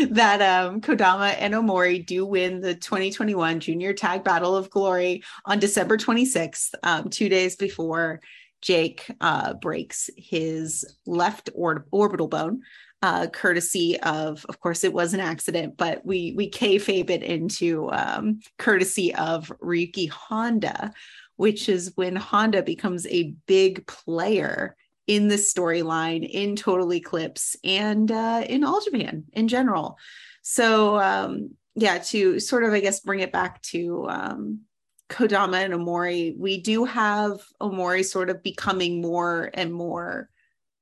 [0.10, 5.60] that um, Kodama and Omori do win the 2021 Junior Tag Battle of Glory on
[5.60, 8.22] December 26th, um, two days before
[8.62, 12.62] Jake uh, breaks his left or- orbital bone.
[13.02, 17.92] Uh, courtesy of, of course, it was an accident, but we we kayfabe it into
[17.92, 20.92] um, courtesy of Ryuki Honda,
[21.36, 24.76] which is when Honda becomes a big player
[25.06, 30.00] in the storyline in Total Eclipse and uh, in All Japan in general.
[30.42, 34.62] So, um, yeah, to sort of, I guess, bring it back to um,
[35.10, 40.30] Kodama and Omori, we do have Omori sort of becoming more and more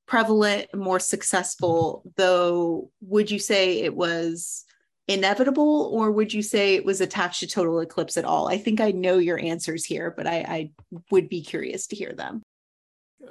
[0.05, 4.65] prevalent, more successful, though, would you say it was
[5.07, 8.47] inevitable or would you say it was attached to total eclipse at all?
[8.47, 10.71] I think i know your answers here but i, I
[11.11, 12.41] would be curious to hear them.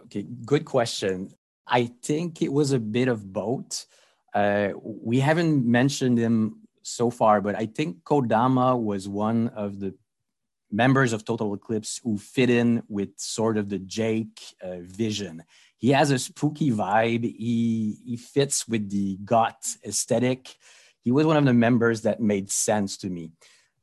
[0.05, 1.31] Okay good question.
[1.67, 3.87] I think it was a bit of both.
[4.35, 9.95] Uh, we haven't mentioned him so far but i think kodama was one of the
[10.71, 15.43] members of total eclipse who fit in with sort of the jake uh, vision
[15.83, 20.57] he has a spooky vibe he he fits with the goth aesthetic
[21.03, 23.33] he was one of the members that made sense to me.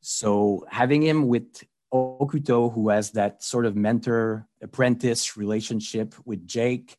[0.02, 6.96] So having him with Hokuto, who has that sort of mentor apprentice relationship with Jake,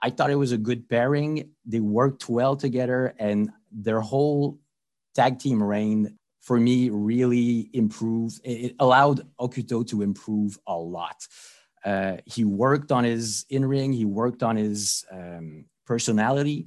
[0.00, 1.50] I thought it was a good pairing.
[1.64, 4.60] They worked well together, and their whole
[5.14, 8.40] tag team reign for me really improved.
[8.44, 11.26] It allowed Hokuto to improve a lot.
[11.84, 16.66] Uh, he worked on his in ring, he worked on his um, personality,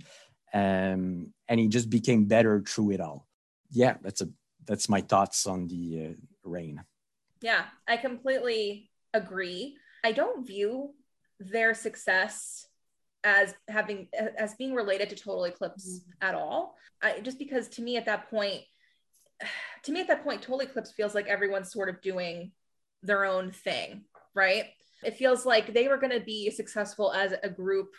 [0.53, 3.27] um, and he just became better through it all.
[3.71, 4.29] Yeah, that's a
[4.65, 6.13] that's my thoughts on the uh,
[6.43, 6.83] reign.
[7.41, 9.77] Yeah, I completely agree.
[10.03, 10.93] I don't view
[11.39, 12.67] their success
[13.23, 14.07] as having
[14.37, 16.27] as being related to total eclipse mm-hmm.
[16.27, 16.75] at all.
[17.01, 18.61] I, just because to me at that point,
[19.83, 22.51] to me at that point, total eclipse feels like everyone's sort of doing
[23.03, 24.03] their own thing,
[24.33, 24.65] right?
[25.03, 27.89] It feels like they were going to be successful as a group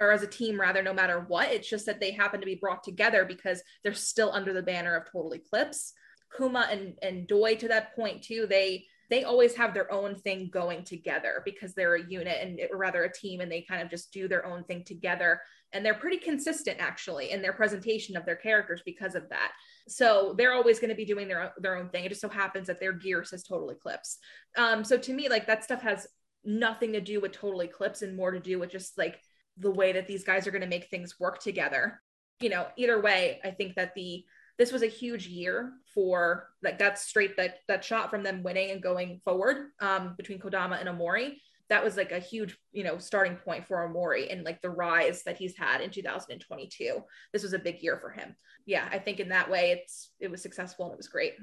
[0.00, 1.52] or as a team rather no matter what.
[1.52, 4.96] It's just that they happen to be brought together because they're still under the banner
[4.96, 5.92] of total eclipse.
[6.36, 10.48] Kuma and and doi to that point too they they always have their own thing
[10.52, 13.90] going together because they're a unit and or rather a team and they kind of
[13.90, 15.40] just do their own thing together.
[15.72, 19.50] And they're pretty consistent actually in their presentation of their characters because of that.
[19.88, 22.04] So they're always going to be doing their, their own thing.
[22.04, 24.18] It just so happens that their gear says total eclipse.
[24.56, 26.06] Um, so to me like that stuff has
[26.44, 29.20] nothing to do with total eclipse and more to do with just like
[29.56, 32.00] the way that these guys are going to make things work together.
[32.40, 34.24] You know either way i think that the
[34.60, 38.70] this was a huge year for like that straight that that shot from them winning
[38.70, 41.36] and going forward um, between kodama and Omori.
[41.70, 45.22] That was like a huge you know starting point for Omori and like the rise
[45.24, 48.34] that he's had in 2022 this was a big year for him.
[48.66, 51.34] Yeah i think in that way it's it was successful and it was great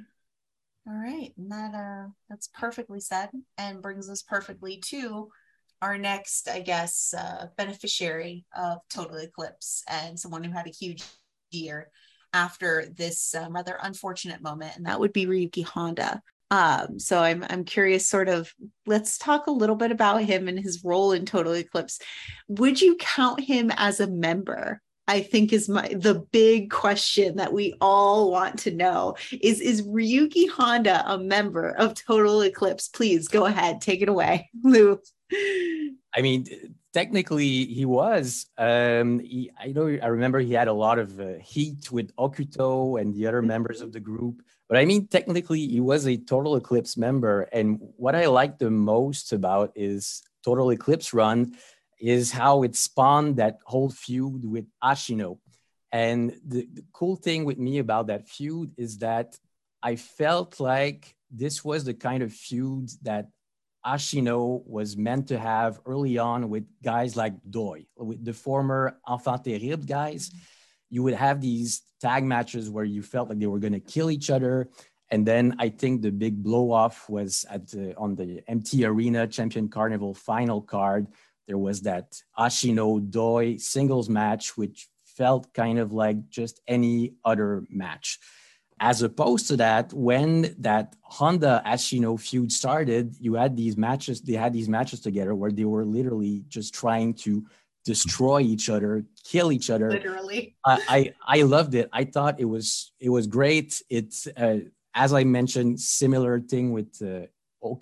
[0.88, 5.30] all right and that uh that's perfectly said and brings us perfectly to
[5.82, 11.04] our next, I guess, uh, beneficiary of Total Eclipse and someone who had a huge
[11.52, 11.90] year
[12.34, 16.22] after this um, rather unfortunate moment, and that would be Ryuki Honda.
[16.50, 18.52] Um, so I'm I'm curious, sort of.
[18.86, 22.00] Let's talk a little bit about him and his role in Total Eclipse.
[22.48, 24.82] Would you count him as a member?
[25.08, 29.82] I think is my the big question that we all want to know is is
[29.84, 32.90] Ryuki Honda a member of Total Eclipse?
[32.90, 35.00] Please go ahead, take it away, Lou.
[36.16, 36.46] I mean,
[36.94, 38.48] technically, he was.
[38.58, 39.88] Um, he, I know.
[39.88, 43.82] I remember he had a lot of uh, heat with Hokuto and the other members
[43.82, 44.42] of the group.
[44.68, 47.44] But I mean, technically, he was a Total Eclipse member.
[47.54, 51.56] And what I like the most about his Total Eclipse run
[52.00, 55.40] is how it spawned that whole feud with Ashino.
[55.92, 59.38] And the, the cool thing with me about that feud is that
[59.82, 63.30] I felt like this was the kind of feud that
[63.86, 69.44] Ashino was meant to have early on with guys like Doi, with the former Enfants
[69.46, 70.32] Terrible guys.
[70.90, 74.12] You would have these tag matches where you felt like they were going to kill
[74.12, 74.70] each other.
[75.10, 79.70] And then I think the big blow off was at on the MT Arena Champion
[79.70, 81.08] Carnival final card.
[81.48, 87.64] There was that Ashino Doi singles match, which felt kind of like just any other
[87.70, 88.20] match.
[88.80, 94.34] As opposed to that, when that Honda Ashino feud started, you had these matches, they
[94.34, 97.44] had these matches together where they were literally just trying to
[97.86, 99.90] destroy each other, kill each other.
[99.90, 100.56] Literally.
[100.64, 101.90] I, I, I loved it.
[101.92, 103.82] I thought it was it was great.
[103.90, 104.60] It's uh,
[104.94, 107.28] as I mentioned, similar thing with uh,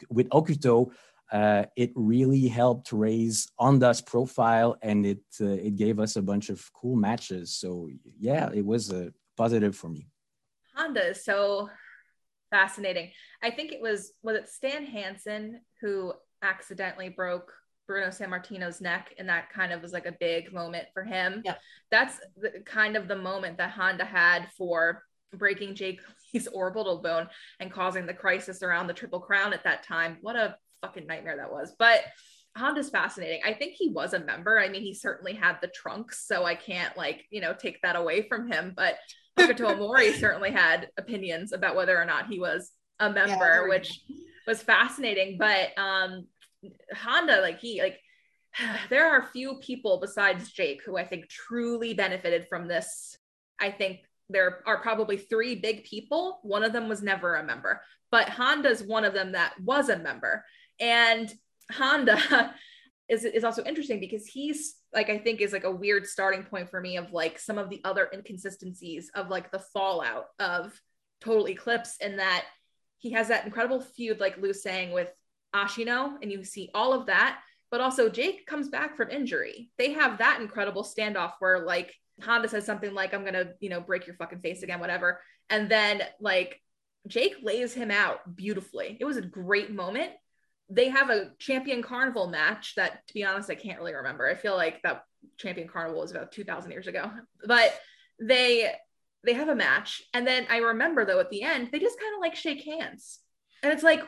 [0.10, 0.92] with Hokuto.
[1.36, 6.50] Uh, it really helped raise Honda's profile, and it uh, it gave us a bunch
[6.50, 7.52] of cool matches.
[7.58, 10.08] So yeah, it was a positive for me.
[10.74, 11.70] Honda is so
[12.52, 13.12] fascinating.
[13.44, 17.52] I think it was was it Stan Hansen who accidentally broke
[17.86, 21.42] Bruno Sammartino's neck, and that kind of was like a big moment for him.
[21.44, 21.56] Yeah,
[21.92, 26.00] that's the, kind of the moment that Honda had for breaking Jake
[26.34, 27.28] Lee's orbital bone
[27.60, 30.18] and causing the crisis around the Triple Crown at that time.
[30.22, 30.56] What a
[30.86, 31.74] fucking nightmare that was.
[31.78, 32.02] But
[32.58, 33.42] Honda's fascinating.
[33.46, 34.60] I think he was a member.
[34.60, 37.96] I mean, he certainly had the trunks, so I can't like, you know, take that
[37.96, 38.74] away from him.
[38.76, 38.96] But
[39.38, 44.00] Hokuto Omori certainly had opinions about whether or not he was a member, yeah, which
[44.48, 45.38] was fascinating.
[45.38, 46.28] But um
[46.96, 48.00] Honda, like he like
[48.90, 53.18] there are few people besides Jake who I think truly benefited from this.
[53.60, 56.40] I think there are probably three big people.
[56.42, 57.82] One of them was never a member,
[58.12, 60.46] but Honda's one of them that was a member.
[60.80, 61.34] And
[61.72, 62.54] Honda
[63.10, 66.70] is, is also interesting because he's like I think is like a weird starting point
[66.70, 70.80] for me of like some of the other inconsistencies of like the fallout of
[71.22, 72.46] Total Eclipse and that
[72.98, 75.12] he has that incredible feud like Lou saying with
[75.56, 77.40] Ashino and you see all of that
[77.72, 79.70] but also Jake comes back from injury.
[79.78, 83.70] They have that incredible standoff where like Honda says something like I'm going to, you
[83.70, 85.20] know, break your fucking face again whatever
[85.50, 86.62] and then like
[87.08, 88.98] Jake lays him out beautifully.
[89.00, 90.12] It was a great moment
[90.70, 94.28] they have a champion carnival match that to be honest i can't really remember.
[94.28, 95.04] I feel like that
[95.38, 97.10] champion carnival was about 2000 years ago.
[97.46, 97.78] But
[98.20, 98.72] they
[99.24, 100.04] they have a match.
[100.14, 103.20] And then i remember though at the end they just kind of like shake hands.
[103.64, 104.02] And it's like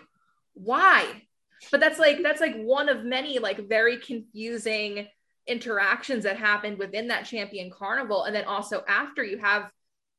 [0.53, 1.23] why?
[1.71, 5.07] But that's like that's like one of many like very confusing
[5.47, 8.23] interactions that happened within that champion carnival.
[8.23, 9.69] And then also after you have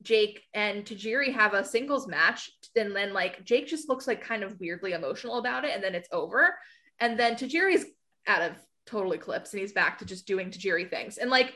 [0.03, 4.43] Jake and Tajiri have a singles match, and then like Jake just looks like kind
[4.43, 6.55] of weirdly emotional about it, and then it's over.
[7.01, 7.85] And then Tajiri's
[8.27, 8.53] out of
[8.87, 11.19] total eclipse and he's back to just doing Tajiri things.
[11.19, 11.55] And like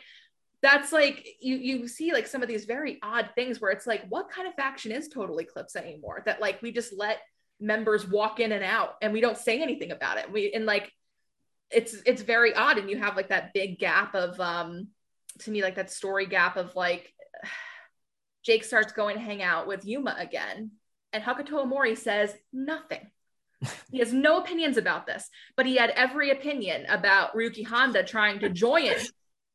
[0.60, 4.04] that's like you you see like some of these very odd things where it's like,
[4.08, 6.22] what kind of faction is total eclipse anymore?
[6.26, 7.18] That like we just let
[7.60, 10.30] members walk in and out and we don't say anything about it.
[10.30, 10.92] We and like
[11.70, 14.88] it's it's very odd and you have like that big gap of um
[15.40, 17.12] to me like that story gap of like
[18.44, 20.72] Jake starts going to hang out with Yuma again
[21.12, 23.10] and Hokuto Omori says nothing.
[23.90, 28.40] he has no opinions about this, but he had every opinion about Ryuki Honda trying
[28.40, 28.92] to join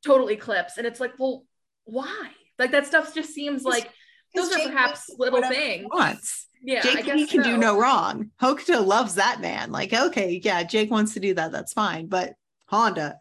[0.06, 0.78] Total Eclipse.
[0.78, 1.46] And it's like, well,
[1.86, 2.32] why?
[2.58, 3.90] Like that stuff just seems like
[4.36, 5.88] those are perhaps little things.
[5.92, 6.48] Wants.
[6.64, 7.52] Yeah, Jake he can so.
[7.52, 8.32] do no wrong.
[8.42, 9.72] Hokuto loves that man.
[9.72, 11.52] Like, okay, yeah, Jake wants to do that.
[11.52, 12.08] That's fine.
[12.08, 12.34] But
[12.68, 13.20] Honda,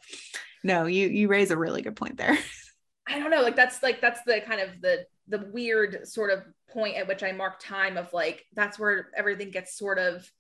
[0.65, 2.39] no, you you raise a really good point there.
[3.07, 3.43] I don't know.
[3.43, 7.23] Like that's like that's the kind of the the weird sort of point at which
[7.23, 10.31] I mark time of like that's where everything gets sort of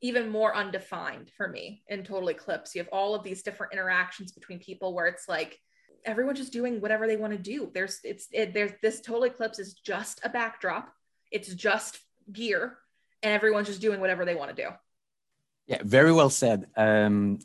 [0.00, 2.74] even more undefined for me in Total Eclipse.
[2.74, 5.58] You have all of these different interactions between people where it's like
[6.04, 7.70] everyone's just doing whatever they want to do.
[7.72, 10.92] There's it's it, there's this Total Eclipse is just a backdrop.
[11.30, 11.98] It's just
[12.32, 12.78] gear,
[13.22, 14.68] and everyone's just doing whatever they want to do.
[15.66, 16.66] Yeah, very well said.
[16.76, 17.40] Um,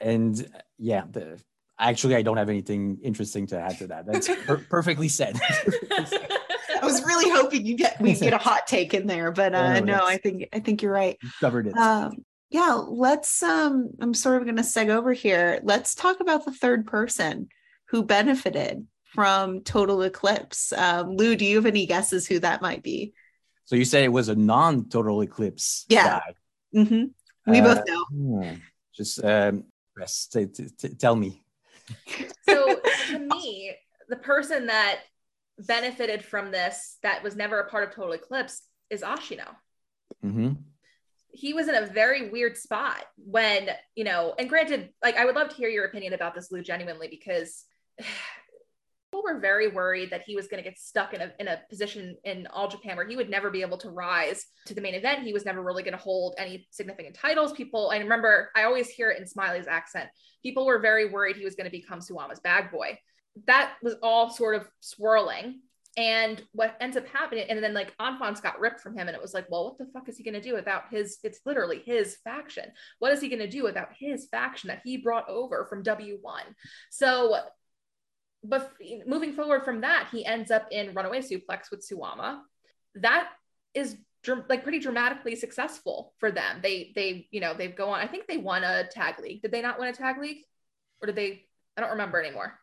[0.00, 1.40] and yeah, the,
[1.80, 4.06] actually, I don't have anything interesting to add to that.
[4.06, 5.38] That's per- perfectly said.
[5.42, 9.80] I was really hoping you get we get a hot take in there, but uh,
[9.80, 11.18] no, no I think I think you're right.
[11.40, 11.76] Covered it.
[11.76, 13.42] Um, yeah, let's.
[13.42, 15.60] Um, I'm sort of going to seg over here.
[15.62, 17.48] Let's talk about the third person
[17.88, 20.72] who benefited from total eclipse.
[20.72, 23.12] Um, Lou, do you have any guesses who that might be?
[23.64, 25.86] So you said it was a non-total eclipse.
[25.88, 26.20] Yeah.
[26.74, 27.50] Mm-hmm.
[27.50, 28.04] We uh, both know.
[28.10, 28.54] Hmm.
[28.94, 29.64] Just um,
[30.32, 31.42] t- t- t- tell me.
[32.48, 33.72] So to me,
[34.08, 35.00] the person that
[35.58, 39.46] benefited from this that was never a part of Total Eclipse is Ashino.
[40.24, 40.52] Mm-hmm.
[41.32, 45.36] He was in a very weird spot when, you know, and granted, like I would
[45.36, 47.64] love to hear your opinion about this, Lou, genuinely, because
[49.20, 51.60] people were very worried that he was going to get stuck in a, in a
[51.68, 54.94] position in all japan where he would never be able to rise to the main
[54.94, 58.64] event he was never really going to hold any significant titles people i remember i
[58.64, 60.08] always hear it in smiley's accent
[60.42, 62.96] people were very worried he was going to become suwama's bag boy
[63.46, 65.60] that was all sort of swirling.
[65.96, 69.20] And what ends up happening, and then like Enfants got ripped from him, and it
[69.20, 71.18] was like, well, what the fuck is he going to do without his?
[71.24, 72.66] It's literally his faction.
[73.00, 76.42] What is he going to do without his faction that he brought over from W1?
[76.90, 77.38] So,
[78.42, 78.72] but
[79.06, 82.40] moving forward from that, he ends up in Runaway Suplex with Suwama.
[82.94, 83.28] That
[83.74, 83.96] is
[84.48, 86.60] like pretty dramatically successful for them.
[86.62, 88.00] They they you know they go on.
[88.00, 89.42] I think they won a tag league.
[89.42, 90.44] Did they not win a tag league,
[91.00, 91.44] or did they?
[91.76, 92.58] I don't remember anymore.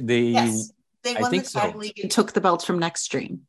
[0.00, 0.72] They, yes,
[1.02, 1.78] they won the tag so.
[1.78, 3.42] league and took the belts from Next Stream.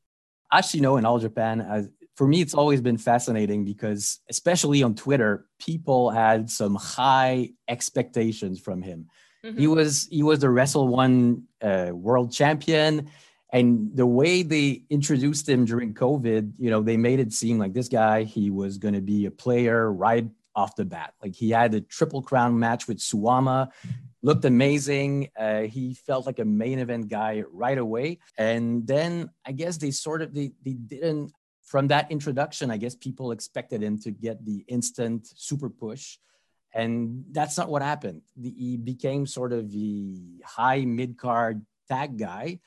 [0.52, 5.46] Ashino in All Japan, as, for me, it's always been fascinating because, especially on Twitter,
[5.60, 9.08] people had some high expectations from him.
[9.46, 9.58] Mm-hmm.
[9.58, 13.10] He was he was the Wrestle One uh, world champion,
[13.52, 17.74] and the way they introduced him during COVID, you know, they made it seem like
[17.74, 21.14] this guy he was going to be a player right off the bat.
[21.22, 23.72] Like he had a triple crown match with Suwama
[24.22, 25.30] looked amazing.
[25.38, 28.20] Uh, he felt like a main event guy right away.
[28.38, 31.32] And then I guess they sort of they they didn't
[31.64, 32.72] from that introduction.
[32.72, 36.18] I guess people expected him to get the instant super push.
[36.74, 38.22] And that's not what happened.
[38.42, 42.60] He became sort of the high mid card tag guy.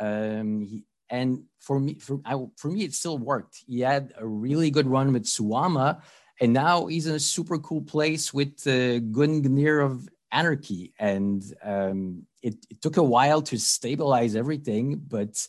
[0.00, 3.62] Um, he, and for me, for, I, for me, it still worked.
[3.66, 6.00] He had a really good run with Suwama,
[6.40, 10.92] and now he's in a super cool place with uh, Gungnir of anarchy.
[10.98, 15.46] And um, it, it, took a while to stabilize everything, but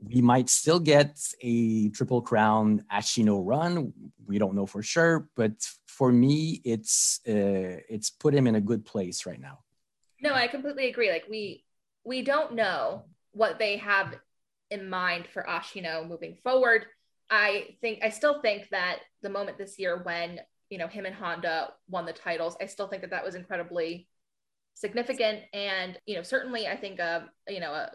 [0.00, 3.92] we might still get a Triple Crown Ashino run.
[4.26, 5.52] We don't know for sure, but
[5.86, 9.60] for me, it's uh, it's put him in a good place right now.
[10.20, 11.10] No, I completely agree.
[11.10, 11.64] Like we
[12.04, 14.14] we don't know what they have
[14.70, 16.86] in mind for Ashino moving forward.
[17.30, 20.40] I think I still think that the moment this year when
[20.70, 24.08] you know him and Honda won the titles, I still think that that was incredibly
[24.78, 27.88] significant and you know certainly i think uh you know uh,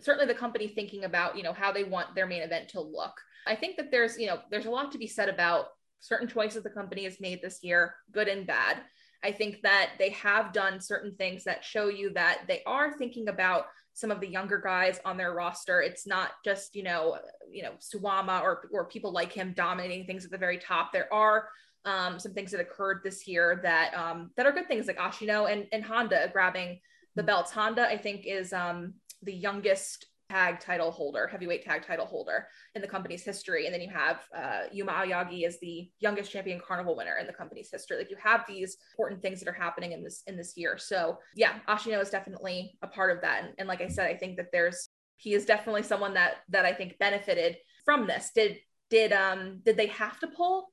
[0.00, 3.14] certainly the company thinking about you know how they want their main event to look.
[3.46, 5.66] I think that there's you know there's a lot to be said about
[6.00, 8.78] certain choices the company has made this year good and bad.
[9.24, 13.28] I think that they have done certain things that show you that they are thinking
[13.28, 15.82] about some of the younger guys on their roster.
[15.82, 17.18] It's not just you know
[17.50, 20.92] you know suwama or or people like him dominating things at the very top.
[20.92, 21.48] There are
[21.84, 25.50] um, some things that occurred this year that um, that are good things like Ashino
[25.50, 26.80] and, and Honda grabbing
[27.14, 27.50] the belts.
[27.50, 32.82] Honda, I think, is um, the youngest tag title holder, heavyweight tag title holder in
[32.82, 33.64] the company's history.
[33.64, 37.32] And then you have uh, Yuma Aoyagi as the youngest champion carnival winner in the
[37.32, 37.96] company's history.
[37.96, 40.76] Like you have these important things that are happening in this in this year.
[40.76, 43.44] So yeah, Ashino is definitely a part of that.
[43.44, 46.64] And, and like I said, I think that there's he is definitely someone that that
[46.64, 48.30] I think benefited from this.
[48.34, 48.58] Did
[48.90, 50.68] did um did they have to pull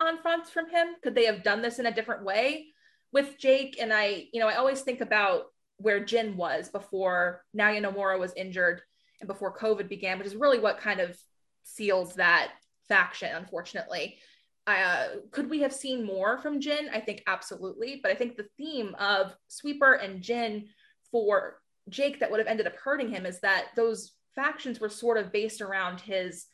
[0.00, 0.88] Enfants from him?
[1.02, 2.68] Could they have done this in a different way?
[3.14, 5.44] with Jake and I, you know, I always think about
[5.84, 8.80] where Jin was before Naoya Nomura was injured
[9.20, 11.16] and before COVID began, which is really what kind of
[11.62, 12.52] seals that
[12.88, 14.18] faction, unfortunately.
[14.66, 16.88] Uh, could we have seen more from Jin?
[16.90, 18.00] I think absolutely.
[18.02, 20.68] But I think the theme of Sweeper and Jin
[21.10, 21.60] for
[21.90, 25.32] Jake that would have ended up hurting him is that those factions were sort of
[25.32, 26.46] based around his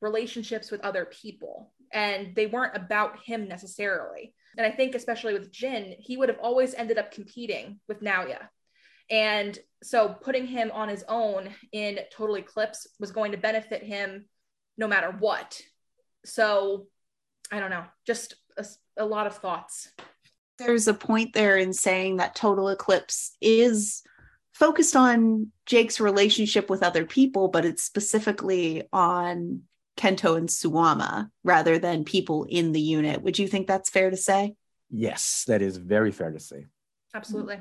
[0.00, 4.34] relationships with other people and they weren't about him necessarily.
[4.58, 8.48] And I think, especially with Jin, he would have always ended up competing with Naoya.
[9.10, 14.26] And so putting him on his own in Total Eclipse was going to benefit him
[14.78, 15.60] no matter what.
[16.24, 16.86] So
[17.52, 19.88] I don't know, just a, a lot of thoughts.
[20.58, 24.02] There's a point there in saying that Total Eclipse is
[24.52, 29.62] focused on Jake's relationship with other people, but it's specifically on
[29.96, 33.22] Kento and Suwama rather than people in the unit.
[33.22, 34.54] Would you think that's fair to say?
[34.90, 36.66] Yes, that is very fair to say.
[37.14, 37.58] Absolutely.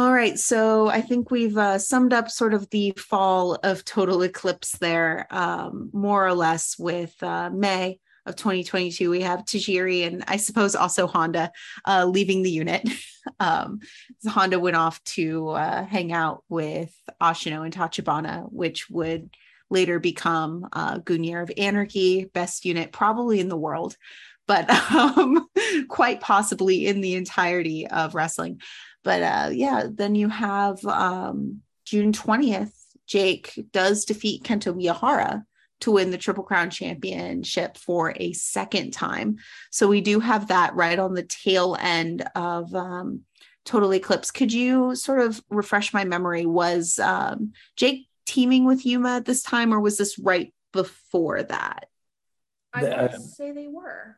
[0.00, 4.22] All right, so I think we've uh, summed up sort of the fall of Total
[4.22, 9.10] Eclipse there, um, more or less, with uh, May of 2022.
[9.10, 11.52] We have Tajiri and I suppose also Honda
[11.86, 12.88] uh, leaving the unit.
[13.40, 13.80] um,
[14.26, 19.28] Honda went off to uh, hang out with Ashino and Tachibana, which would
[19.68, 23.98] later become uh, of Anarchy, best unit probably in the world,
[24.46, 25.46] but um,
[25.88, 28.62] quite possibly in the entirety of wrestling.
[29.02, 32.72] But uh, yeah, then you have um, June 20th,
[33.06, 35.44] Jake does defeat Kento Miyahara
[35.80, 39.38] to win the Triple Crown Championship for a second time.
[39.70, 43.22] So we do have that right on the tail end of um,
[43.64, 44.30] Total Eclipse.
[44.30, 46.46] Could you sort of refresh my memory?
[46.46, 51.86] Was um, Jake teaming with Yuma at this time, or was this right before that?
[52.72, 54.16] I would uh, say they were.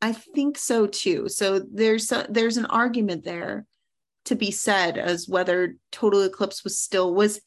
[0.00, 1.28] I think so too.
[1.28, 3.66] So there's a, there's an argument there
[4.24, 7.40] to be said as whether Total Eclipse was still was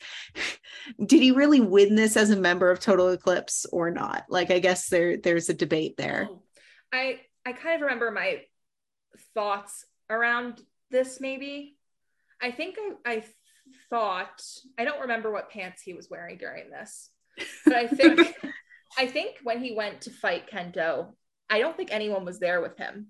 [1.05, 4.25] did he really win this as a member of Total Eclipse or not?
[4.29, 6.27] Like I guess there there's a debate there.
[6.29, 6.41] Oh,
[6.91, 8.41] I I kind of remember my
[9.33, 10.61] thoughts around
[10.91, 11.75] this maybe.
[12.41, 13.23] I think I, I
[13.89, 14.41] thought
[14.77, 17.09] I don't remember what pants he was wearing during this,
[17.65, 18.35] but I think
[18.97, 21.13] I think when he went to fight Kento,
[21.49, 23.07] I don't think anyone was there with him,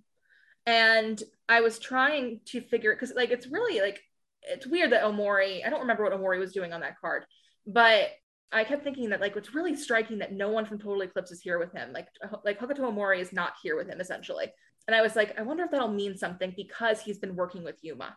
[0.66, 4.02] and I was trying to figure it because like it's really like
[4.42, 7.26] it's weird that Omori I don't remember what Omori was doing on that card,
[7.68, 8.10] but
[8.52, 11.42] I kept thinking that like it's really striking that no one from Total Eclipse is
[11.42, 11.92] here with him.
[11.94, 12.08] Like
[12.44, 14.52] like Hokuto Omori is not here with him essentially.
[14.88, 17.76] And I was like, I wonder if that'll mean something because he's been working with
[17.82, 18.16] Yuma.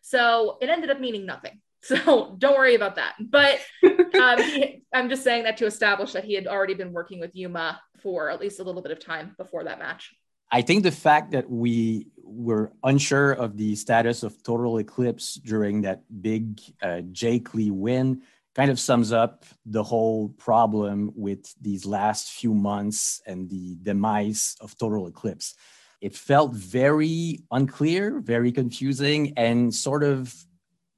[0.00, 1.60] So it ended up meaning nothing.
[1.80, 3.14] So don't worry about that.
[3.20, 3.60] But
[4.20, 7.36] um, he, I'm just saying that to establish that he had already been working with
[7.36, 10.12] Yuma for at least a little bit of time before that match.
[10.50, 15.82] I think the fact that we were unsure of the status of Total Eclipse during
[15.82, 18.22] that big uh, Jake Lee win
[18.54, 24.56] kind of sums up the whole problem with these last few months and the demise
[24.60, 25.54] of Total Eclipse.
[26.00, 30.34] It felt very unclear, very confusing, and sort of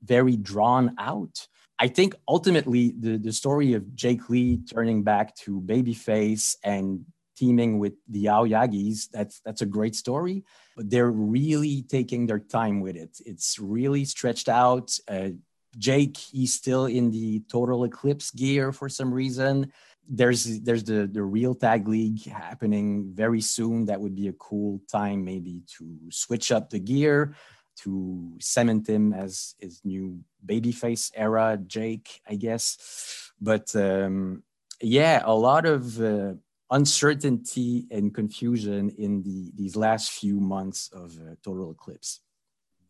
[0.03, 1.47] very drawn out.
[1.79, 7.05] I think ultimately the, the story of Jake Lee turning back to babyface and
[7.41, 10.45] teaming with the Aoyagis, that's that's a great story.
[10.77, 13.13] But they're really taking their time with it.
[13.25, 14.89] It's really stretched out.
[15.09, 15.31] Uh,
[15.79, 19.73] Jake, he's still in the total eclipse gear for some reason.
[20.21, 23.87] There's there's the the real tag league happening very soon.
[23.87, 27.35] That would be a cool time maybe to switch up the gear
[27.83, 33.33] to cement him as his new babyface era Jake, I guess.
[33.41, 34.43] But um,
[34.83, 36.35] yeah, a lot of uh,
[36.71, 42.21] uncertainty and confusion in the these last few months of uh, Total Eclipse.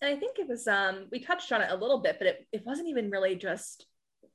[0.03, 2.47] And I think it was um, we touched on it a little bit, but it,
[2.53, 3.87] it wasn't even really just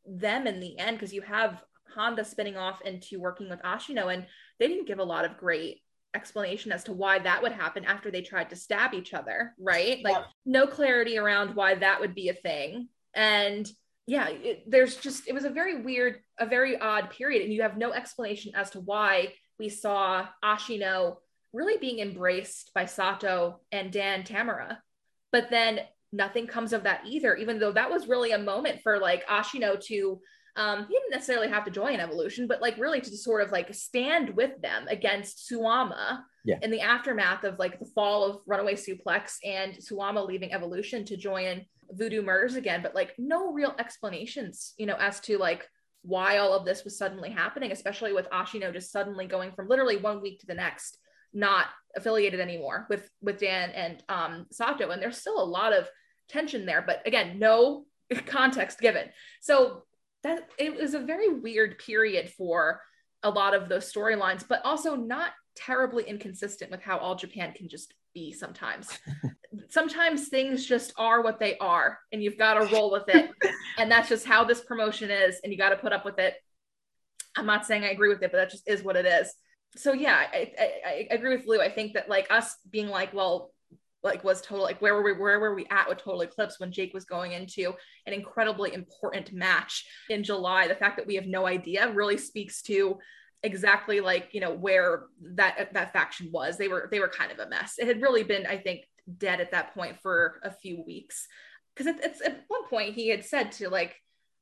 [0.05, 1.63] them in the end because you have
[1.95, 4.25] Honda spinning off into working with Ashino, and
[4.59, 5.81] they didn't give a lot of great
[6.13, 10.03] explanation as to why that would happen after they tried to stab each other, right?
[10.03, 12.87] Like no clarity around why that would be a thing.
[13.13, 13.69] And
[14.07, 17.63] yeah, it, there's just it was a very weird, a very odd period, and you
[17.63, 21.17] have no explanation as to why we saw Ashino
[21.53, 24.77] really being embraced by Sato and Dan Tamura,
[25.31, 25.79] but then
[26.11, 27.35] nothing comes of that either.
[27.35, 30.19] Even though that was really a moment for like Ashino to
[30.57, 33.73] um, he didn't necessarily have to join Evolution, but like really to sort of like
[33.73, 36.55] stand with them against Suwama yeah.
[36.61, 41.17] in the aftermath of like the fall of Runaway Suplex and Suwama leaving Evolution to
[41.17, 42.81] join Voodoo Murders again.
[42.81, 45.69] But like no real explanations, you know, as to like
[46.01, 49.97] why all of this was suddenly happening, especially with Ashino just suddenly going from literally
[49.97, 50.99] one week to the next,
[51.33, 51.65] not
[51.95, 55.89] affiliated anymore with with Dan and um, Sato, and there's still a lot of
[56.29, 56.83] tension there.
[56.85, 57.85] But again, no
[58.25, 59.09] context given.
[59.41, 59.83] So
[60.23, 62.81] that it was a very weird period for
[63.23, 67.69] a lot of those storylines, but also not terribly inconsistent with how all Japan can
[67.69, 68.97] just be sometimes.
[69.69, 73.29] sometimes things just are what they are, and you've got to roll with it.
[73.77, 76.35] and that's just how this promotion is, and you got to put up with it.
[77.35, 79.33] I'm not saying I agree with it, but that just is what it is.
[79.75, 81.59] So yeah, I, I, I agree with Lou.
[81.59, 83.51] I think that like us being like, well,
[84.05, 86.71] like was total like where were we where were we at with total eclipse when
[86.71, 87.73] jake was going into
[88.05, 92.61] an incredibly important match in july the fact that we have no idea really speaks
[92.61, 92.99] to
[93.43, 97.39] exactly like you know where that that faction was they were they were kind of
[97.39, 98.81] a mess it had really been i think
[99.17, 101.27] dead at that point for a few weeks.
[101.75, 103.95] Because it, it's at one point he had said to like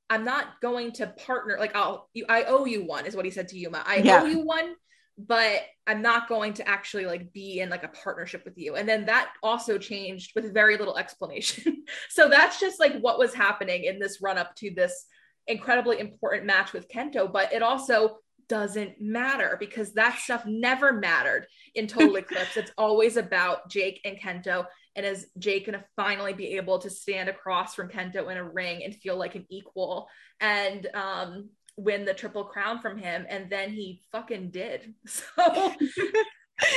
[0.09, 3.31] i'm not going to partner like i'll you i owe you one is what he
[3.31, 3.83] said to yuma.
[3.85, 4.21] I yeah.
[4.21, 4.75] owe you one
[5.17, 8.75] but i'm not going to actually like be in like a partnership with you.
[8.75, 11.85] And then that also changed with very little explanation.
[12.09, 15.05] So that's just like what was happening in this run up to this
[15.47, 18.17] incredibly important match with kento but it also
[18.53, 22.55] doesn't matter because that stuff never mattered in Total Eclipse.
[22.55, 24.67] It's always about Jake and Kento.
[24.95, 28.43] And is Jake going to finally be able to stand across from Kento in a
[28.43, 30.07] ring and feel like an equal
[30.39, 33.25] and um, win the triple crown from him?
[33.27, 34.93] And then he fucking did.
[35.07, 35.23] So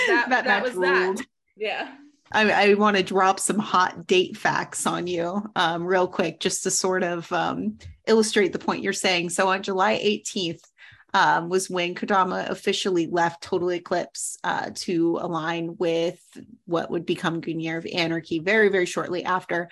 [0.09, 1.18] that, that, that was ruled.
[1.18, 1.27] that.
[1.59, 1.93] Yeah.
[2.33, 6.62] I, I want to drop some hot date facts on you um, real quick, just
[6.62, 9.29] to sort of um, illustrate the point you're saying.
[9.29, 10.62] So on July 18th,
[11.17, 16.21] um, was when Kodama officially left Total Eclipse uh, to align with
[16.67, 19.71] what would become Year of Anarchy very, very shortly after.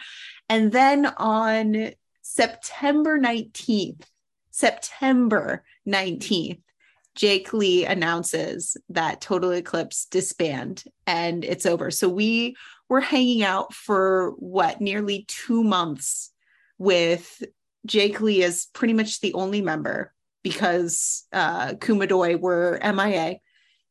[0.48, 1.90] And then on
[2.22, 4.04] September 19th,
[4.52, 6.62] September 19th,
[7.14, 11.90] Jake Lee announces that Total Eclipse disband and it's over.
[11.90, 12.56] So we
[12.88, 16.30] were hanging out for what, nearly two months
[16.78, 17.42] with
[17.84, 20.14] Jake Lee as pretty much the only member
[20.44, 23.38] because uh, Kumadoy were MIA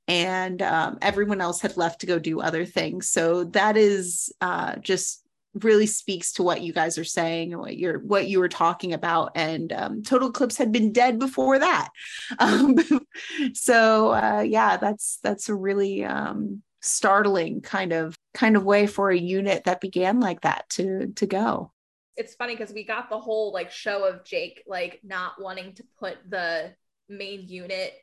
[0.08, 3.10] and um, everyone else had left to go do other things.
[3.10, 5.22] So that is uh, just
[5.56, 8.94] really speaks to what you guys are saying and what you're what you were talking
[8.94, 9.32] about.
[9.36, 11.90] And um, total eclipse had been dead before that.
[12.40, 12.76] Um,
[13.54, 19.10] so uh, yeah that's that's a really um, startling kind of kind of way for
[19.10, 21.72] a unit that began like that to to go
[22.16, 25.84] it's funny because we got the whole like show of Jake like not wanting to
[26.00, 26.74] put the
[27.10, 27.94] main unit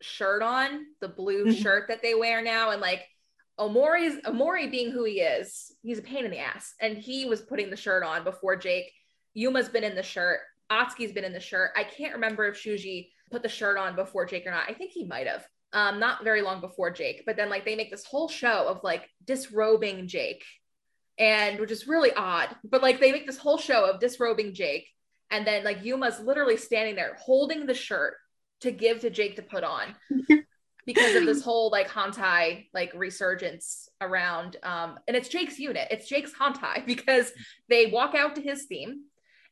[0.00, 1.62] shirt on, the blue mm-hmm.
[1.62, 3.06] shirt that they wear now, and like
[3.58, 7.42] Omori's Omori being who he is, he's a pain in the ass, and he was
[7.42, 8.90] putting the shirt on before Jake.
[9.34, 10.40] Yuma's been in the shirt.
[10.72, 11.70] Atsuki's been in the shirt.
[11.76, 14.68] I can't remember if Shuji put the shirt on before Jake or not.
[14.68, 15.46] I think he might have.
[15.72, 18.82] Um, not very long before Jake, but then like they make this whole show of
[18.82, 20.42] like disrobing Jake
[21.20, 22.48] and which is really odd.
[22.64, 24.88] But like they make this whole show of disrobing Jake,
[25.30, 28.14] and then like Yuma's literally standing there holding the shirt
[28.62, 29.94] to give to Jake to put on.
[30.86, 35.86] because of this whole like Hantai like resurgence around um and it's Jake's unit.
[35.90, 37.30] It's Jake's Hantai because
[37.68, 39.02] they walk out to his theme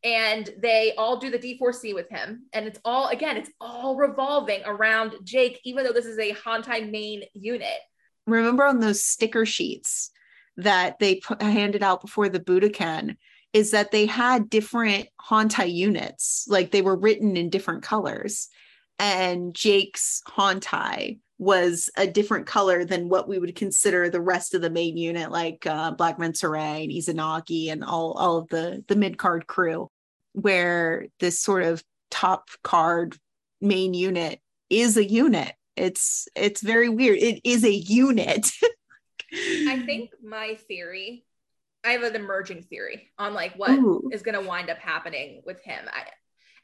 [0.02, 4.62] and they all do the D4C with him and it's all again it's all revolving
[4.64, 7.78] around Jake even though this is a Hantai main unit.
[8.26, 10.10] Remember on those sticker sheets
[10.58, 13.16] that they handed out before the Budokan
[13.52, 18.48] is that they had different Hantai units, like they were written in different colors.
[18.98, 24.60] And Jake's Hantai was a different color than what we would consider the rest of
[24.60, 28.96] the main unit, like uh, Black Menso-re and Izanagi and all, all of the, the
[28.96, 29.88] mid card crew,
[30.32, 33.16] where this sort of top card
[33.60, 35.54] main unit is a unit.
[35.76, 37.18] It's it's very weird.
[37.18, 38.50] It is a unit.
[39.32, 41.24] I think my theory,
[41.84, 44.08] I have an emerging theory on like what Ooh.
[44.12, 45.84] is going to wind up happening with him.
[45.92, 46.04] I,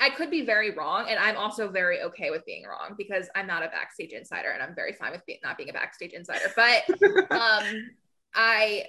[0.01, 3.47] I could be very wrong, and I'm also very okay with being wrong because I'm
[3.47, 6.53] not a backstage insider, and I'm very fine with be- not being a backstage insider.
[6.57, 6.82] But
[7.31, 7.91] um,
[8.35, 8.86] I,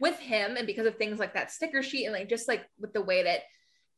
[0.00, 2.92] with him, and because of things like that sticker sheet, and like just like with
[2.92, 3.40] the way that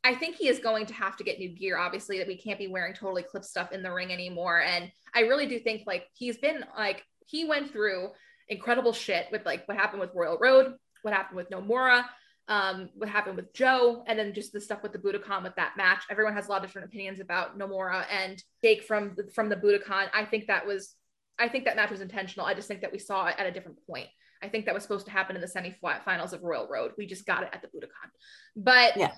[0.04, 1.78] I think he is going to have to get new gear.
[1.78, 4.60] Obviously, that we can't be wearing Total Eclipse stuff in the ring anymore.
[4.60, 8.10] And I really do think like he's been like he went through
[8.52, 12.04] incredible shit with like what happened with Royal Road, what happened with Nomura,
[12.48, 15.76] um, what happened with Joe, and then just the stuff with the Budokan with that
[15.76, 16.04] match.
[16.10, 20.08] Everyone has a lot of different opinions about Nomura and Jake from from the Budokan.
[20.14, 20.94] I think that was,
[21.38, 22.46] I think that match was intentional.
[22.46, 24.08] I just think that we saw it at a different point.
[24.42, 26.92] I think that was supposed to happen in the semifinals of Royal Road.
[26.98, 28.10] We just got it at the Budokan.
[28.56, 29.12] But yeah.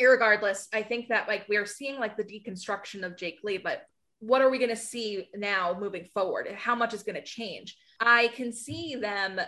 [0.00, 3.82] Irregardless, I think that like we're seeing like the deconstruction of Jake Lee, but
[4.26, 6.48] what are we going to see now moving forward?
[6.56, 7.76] How much is going to change?
[8.00, 9.40] I can see them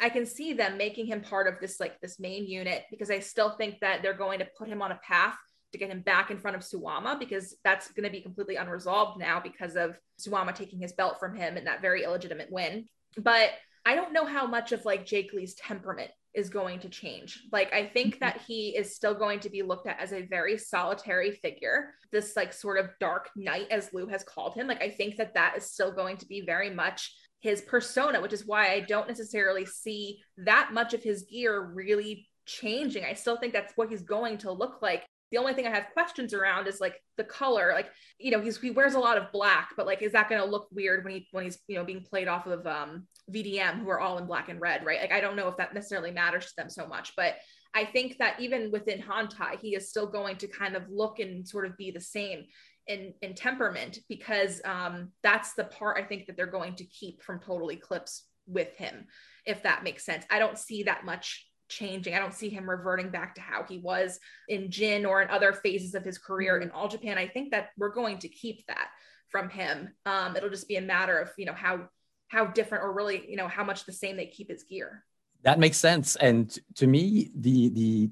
[0.00, 3.18] I can see them making him part of this like this main unit because I
[3.18, 5.36] still think that they're going to put him on a path
[5.72, 9.18] to get him back in front of Suwama because that's going to be completely unresolved
[9.18, 12.86] now because of Suwama taking his belt from him in that very illegitimate win.
[13.16, 13.50] But
[13.84, 17.42] I don't know how much of like Jake Lee's temperament is going to change.
[17.52, 18.24] Like I think mm-hmm.
[18.24, 22.36] that he is still going to be looked at as a very solitary figure, this
[22.36, 24.66] like sort of dark knight as Lou has called him.
[24.66, 28.32] Like I think that that is still going to be very much his persona, which
[28.32, 33.04] is why I don't necessarily see that much of his gear really changing.
[33.04, 35.04] I still think that's what he's going to look like.
[35.32, 37.72] The only thing I have questions around is like the color.
[37.74, 40.44] Like, you know, he's he wears a lot of black, but like is that gonna
[40.44, 43.88] look weird when he when he's, you know, being played off of um VDM who
[43.88, 45.00] are all in black and red, right?
[45.00, 47.36] Like I don't know if that necessarily matters to them so much, but
[47.74, 51.48] I think that even within Hontai, he is still going to kind of look and
[51.48, 52.44] sort of be the same
[52.86, 57.22] in, in temperament because um, that's the part I think that they're going to keep
[57.22, 59.06] from Total Eclipse with him,
[59.46, 60.24] if that makes sense.
[60.30, 62.14] I don't see that much changing.
[62.14, 65.52] I don't see him reverting back to how he was in Jin or in other
[65.52, 67.18] phases of his career in All Japan.
[67.18, 68.88] I think that we're going to keep that
[69.28, 69.94] from him.
[70.06, 71.88] Um, it'll just be a matter of you know how
[72.28, 75.04] how different or really you know how much the same they keep his gear.
[75.42, 76.16] That makes sense.
[76.16, 78.10] And to me, the the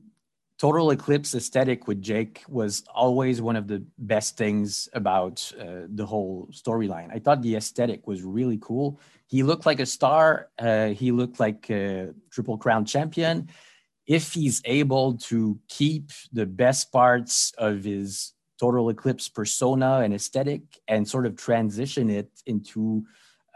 [0.60, 6.04] total eclipse aesthetic with Jake was always one of the best things about uh, the
[6.04, 7.08] whole storyline.
[7.10, 9.00] I thought the aesthetic was really cool.
[9.26, 10.50] He looked like a star.
[10.58, 13.48] Uh, he looked like a triple crown champion.
[14.06, 20.60] If he's able to keep the best parts of his total eclipse persona and aesthetic
[20.86, 23.06] and sort of transition it into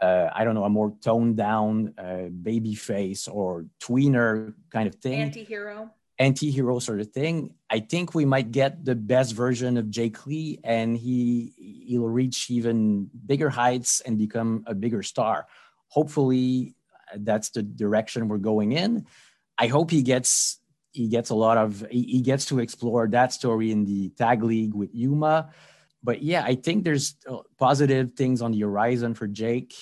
[0.01, 4.95] uh, I don't know, a more toned down uh, baby face or tweener kind of
[4.95, 5.21] thing.
[5.21, 10.25] Anti-hero anti-hero sort of thing i think we might get the best version of jake
[10.25, 11.53] lee and he
[11.85, 15.47] he'll reach even bigger heights and become a bigger star.
[15.87, 16.75] Hopefully
[17.17, 19.05] that's the direction we're going in.
[19.57, 20.59] I hope he gets
[20.91, 24.43] he gets a lot of he, he gets to explore that story in the tag
[24.43, 25.51] league with yuma.
[26.03, 29.73] But yeah i think there's uh, positive things on the horizon for jake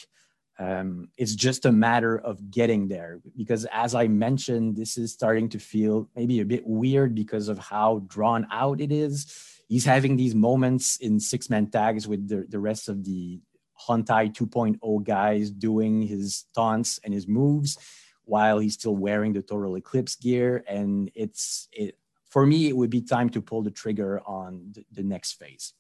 [0.60, 5.50] um, it's just a matter of getting there because as i mentioned this is starting
[5.50, 9.26] to feel maybe a bit weird because of how drawn out it is.
[9.68, 13.42] He's having these moments in six man tags with the, the rest of the
[13.88, 17.78] Hontai 2.0 guys doing his taunts and his moves
[18.26, 20.64] while he's still wearing the total eclipse gear.
[20.68, 21.98] And it's it
[22.30, 25.74] for me it would be time to pull the trigger on the, the next phase.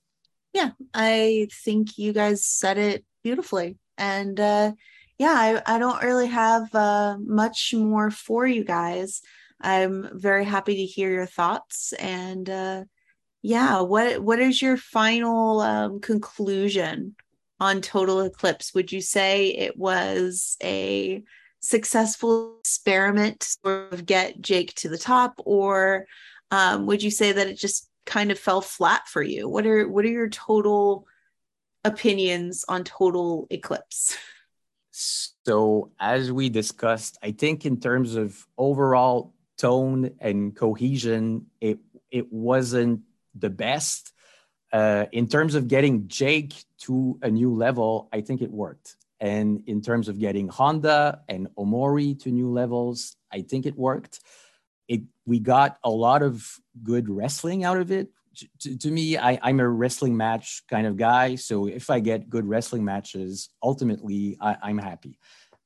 [0.54, 4.72] Yeah i think you guys said it beautifully and uh,
[5.18, 9.22] yeah, I, I don't really have uh, much more for you guys.
[9.62, 11.94] I'm very happy to hear your thoughts.
[11.94, 12.84] And uh,
[13.42, 17.16] yeah, what what is your final um, conclusion
[17.60, 18.74] on Total Eclipse?
[18.74, 21.24] Would you say it was a
[21.60, 26.08] successful experiment to sort of get Jake to the top, or
[26.52, 29.48] um, would you say that it just kind of fell flat for you?
[29.48, 31.06] What are what are your total
[31.84, 34.18] opinions on total eclipse?
[34.92, 41.80] So, as we discussed, I think in terms of overall tone and cohesion, it
[42.12, 43.02] it wasn't
[43.34, 44.12] the best.
[44.72, 48.96] Uh, in terms of getting Jake to a new level, I think it worked.
[49.20, 54.20] And in terms of getting Honda and Omori to new levels, I think it worked.
[54.88, 56.46] It we got a lot of
[56.84, 58.10] good wrestling out of it,
[58.60, 61.36] to, to me, I, I'm a wrestling match kind of guy.
[61.36, 65.20] So if I get good wrestling matches, ultimately I, I'm happy.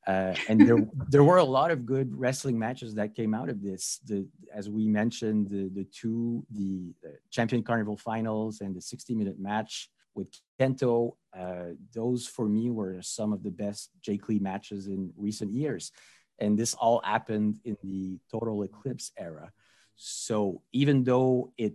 [0.05, 0.77] Uh, and there
[1.09, 3.99] there were a lot of good wrestling matches that came out of this.
[4.05, 9.15] The as we mentioned, the the two the, the Champion Carnival finals and the 60
[9.15, 10.29] minute match with
[10.59, 11.11] Kento.
[11.37, 15.91] Uh, those for me were some of the best Jake Lee matches in recent years,
[16.39, 19.51] and this all happened in the Total Eclipse era.
[19.97, 21.73] So even though it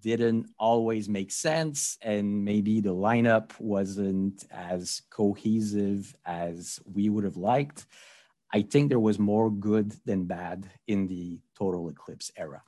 [0.00, 7.36] didn't always make sense and maybe the lineup wasn't as cohesive as we would have
[7.36, 7.86] liked
[8.52, 12.62] i think there was more good than bad in the total eclipse era.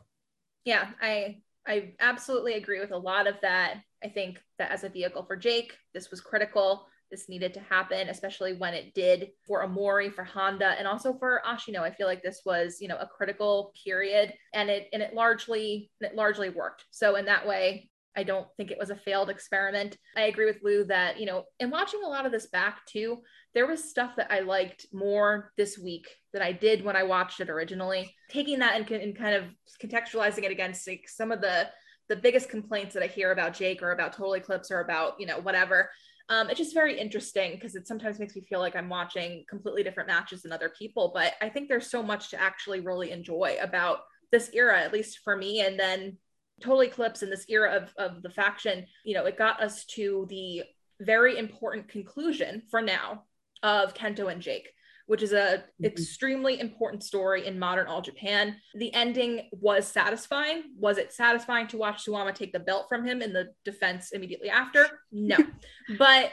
[0.65, 3.79] Yeah i i absolutely agree with a lot of that.
[4.03, 8.09] I think that as a vehicle for jake this was critical this needed to happen,
[8.09, 11.81] especially when it did for Omori, for Honda, and also for Ashino.
[11.81, 15.91] I feel like this was, you know, a critical period and it and it largely
[16.01, 16.85] it largely worked.
[16.91, 19.97] So in that way, I don't think it was a failed experiment.
[20.17, 23.23] I agree with Lou that, you know, in watching a lot of this back too,
[23.55, 27.41] there was stuff that I liked more this week than I did when I watched
[27.41, 28.15] it originally.
[28.31, 29.45] Taking that and, and kind of
[29.83, 31.69] contextualizing it against like, some of the
[32.09, 35.27] the biggest complaints that I hear about Jake or about Total Eclipse or about, you
[35.27, 35.91] know, whatever,
[36.29, 39.83] Um, it's just very interesting because it sometimes makes me feel like I'm watching completely
[39.83, 41.13] different matches than other people.
[41.15, 44.01] But I think there's so much to actually really enjoy about
[44.33, 45.61] this era, at least for me.
[45.61, 46.17] And then
[46.61, 50.27] Total Eclipse in this era of, of the faction, you know, it got us to
[50.31, 50.63] the
[51.01, 53.25] very important conclusion for now
[53.63, 54.69] of Kento and Jake
[55.07, 55.85] which is a mm-hmm.
[55.85, 58.57] extremely important story in modern all Japan.
[58.75, 60.65] The ending was satisfying.
[60.79, 64.49] Was it satisfying to watch Suwama take the belt from him in the defense immediately
[64.49, 64.87] after?
[65.13, 65.37] No.
[65.99, 66.31] but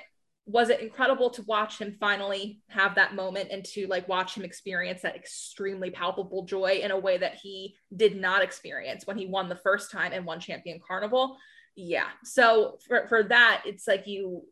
[0.48, 4.44] was it incredible to watch him finally have that moment and to like watch him
[4.44, 9.28] experience that extremely palpable joy in a way that he did not experience when he
[9.28, 11.38] won the first time and won champion carnival
[11.76, 14.44] yeah so for, for that it's like you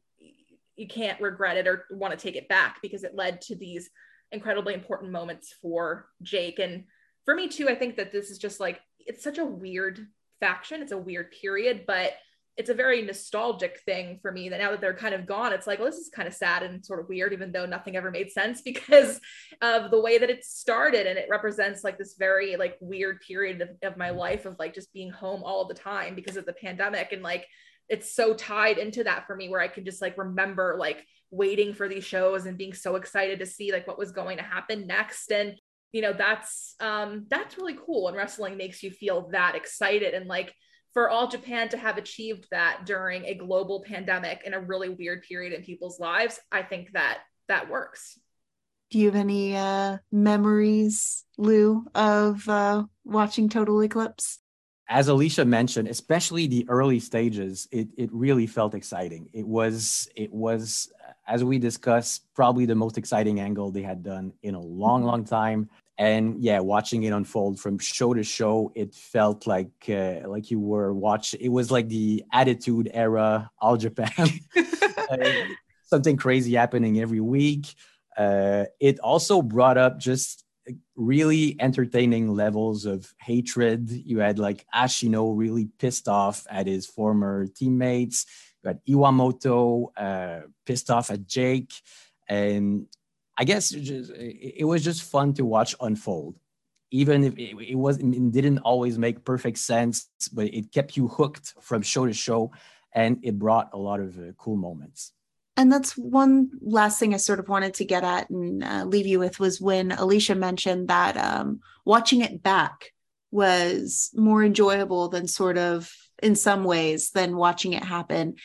[0.75, 3.89] you can't regret it or want to take it back because it led to these
[4.31, 6.59] incredibly important moments for Jake.
[6.59, 6.85] And
[7.25, 10.07] for me too, I think that this is just like it's such a weird
[10.39, 10.81] faction.
[10.81, 12.13] It's a weird period, but
[12.59, 15.65] it's a very nostalgic thing for me that now that they're kind of gone, it's
[15.65, 18.11] like, well, this is kind of sad and sort of weird, even though nothing ever
[18.11, 19.21] made sense because
[19.61, 21.07] of the way that it started.
[21.07, 24.73] And it represents like this very like weird period of, of my life of like
[24.73, 27.13] just being home all the time because of the pandemic.
[27.13, 27.47] And like
[27.87, 31.73] it's so tied into that for me where I can just like remember like waiting
[31.73, 34.87] for these shows and being so excited to see like what was going to happen
[34.87, 35.31] next.
[35.31, 35.59] And
[35.91, 40.13] you know that's um that's really cool and wrestling makes you feel that excited.
[40.13, 40.53] And like
[40.93, 45.23] for all Japan to have achieved that during a global pandemic in a really weird
[45.23, 48.19] period in people's lives I think that that works.
[48.91, 54.39] Do you have any uh memories Lou of uh watching Total Eclipse
[54.89, 59.29] as Alicia mentioned, especially the early stages, it, it really felt exciting.
[59.33, 60.91] It was it was
[61.27, 65.09] as we discussed, probably the most exciting angle they had done in a long, mm-hmm.
[65.09, 65.69] long time.
[65.99, 70.59] And yeah, watching it unfold from show to show, it felt like uh, like you
[70.59, 71.39] were watching.
[71.41, 75.29] It was like the Attitude Era, All Japan, uh,
[75.83, 77.75] something crazy happening every week.
[78.17, 80.45] Uh, it also brought up just
[80.95, 83.89] really entertaining levels of hatred.
[83.89, 88.25] You had like Ashino really pissed off at his former teammates.
[88.63, 91.71] You had Iwamoto uh, pissed off at Jake,
[92.27, 92.87] and
[93.37, 96.35] I guess it, just, it, was just fun to watch unfold.
[96.91, 101.53] Even if it, was it didn't always make perfect sense, but it kept you hooked
[101.61, 102.51] from show to show,
[102.93, 105.13] and it brought a lot of uh, cool moments.
[105.59, 109.05] And that's one last thing I sort of wanted to get at and uh, leave
[109.05, 112.93] you with was when Alicia mentioned that um, watching it back
[113.29, 118.35] was more enjoyable than sort of in some ways than watching it happen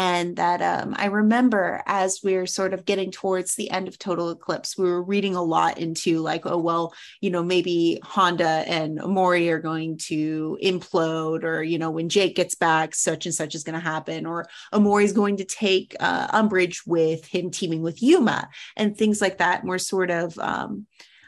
[0.00, 3.98] and that um, I remember as we are sort of getting towards the end of
[3.98, 8.64] Total Eclipse, we were reading a lot into like, oh well, you know, maybe Honda
[8.66, 13.34] and Omori are going to implode, or you know, when Jake gets back, such and
[13.34, 17.50] such is going to happen, or Omori is going to take uh, umbrage with him
[17.50, 18.48] teaming with Yuma,
[18.78, 19.60] and things like that.
[19.60, 20.86] And we're sort of um,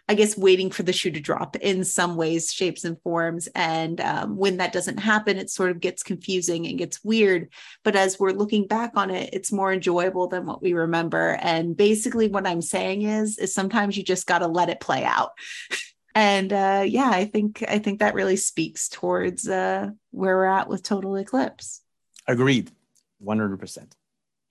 [0.08, 3.48] I guess, waiting for the shoe to drop in some ways, shapes, and forms.
[3.54, 7.52] And um, when that doesn't happen, it sort of gets confusing and gets weird.
[7.84, 11.38] But as we're looking back on it, it's more enjoyable than what we remember.
[11.40, 15.04] And basically, what I'm saying is, is sometimes you just got to let it play
[15.04, 15.30] out.
[16.14, 20.68] and uh, yeah, I think I think that really speaks towards uh, where we're at
[20.68, 21.80] with Total Eclipse.
[22.26, 22.70] Agreed,
[23.18, 23.94] one hundred percent.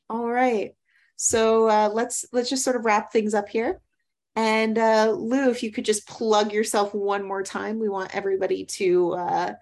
[0.09, 0.75] All right,
[1.17, 3.81] so uh, let's let's just sort of wrap things up here.
[4.35, 8.65] And uh, Lou, if you could just plug yourself one more time, we want everybody
[8.65, 9.53] to uh,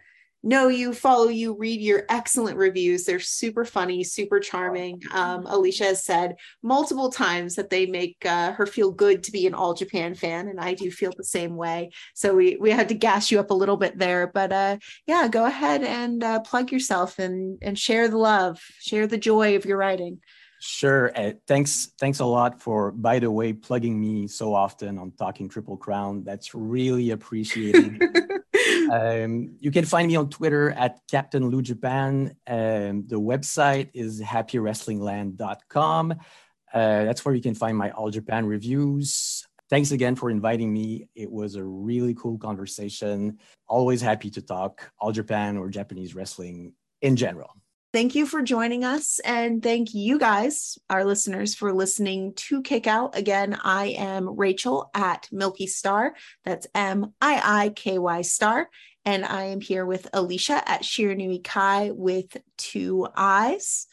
[0.43, 3.03] know you, follow you, read your excellent reviews.
[3.03, 5.01] They're super funny, super charming.
[5.11, 9.47] Um, Alicia has said multiple times that they make uh, her feel good to be
[9.47, 11.89] an All Japan fan, and I do feel the same way.
[12.13, 14.77] So we we had to gas you up a little bit there, but uh,
[15.07, 19.55] yeah, go ahead and uh, plug yourself and and share the love, share the joy
[19.55, 20.19] of your writing.
[20.59, 21.11] Sure.
[21.15, 21.91] Uh, thanks.
[21.97, 26.23] Thanks a lot for, by the way, plugging me so often on Talking Triple Crown.
[26.25, 28.01] That's really appreciated.
[28.91, 32.35] um, you can find me on Twitter at Captain Lou Japan.
[32.45, 36.11] Um, the website is happywrestlingland.com.
[36.11, 39.47] Uh, that's where you can find my All Japan reviews.
[39.69, 41.07] Thanks again for inviting me.
[41.15, 43.37] It was a really cool conversation.
[43.67, 47.55] Always happy to talk All Japan or Japanese wrestling in general.
[47.91, 49.19] Thank you for joining us.
[49.25, 53.17] And thank you guys, our listeners, for listening to Kick Out.
[53.17, 56.13] Again, I am Rachel at Milky Star.
[56.45, 58.69] That's M I I K Y Star.
[59.05, 63.87] And I am here with Alicia at Shiranui Kai with two eyes.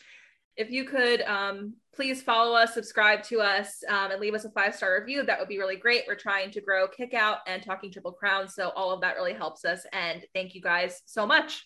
[0.56, 4.50] If you could um, please follow us, subscribe to us, um, and leave us a
[4.50, 6.02] five star review, that would be really great.
[6.06, 8.46] We're trying to grow Kick Out and Talking Triple Crown.
[8.46, 9.86] So all of that really helps us.
[9.94, 11.64] And thank you guys so much.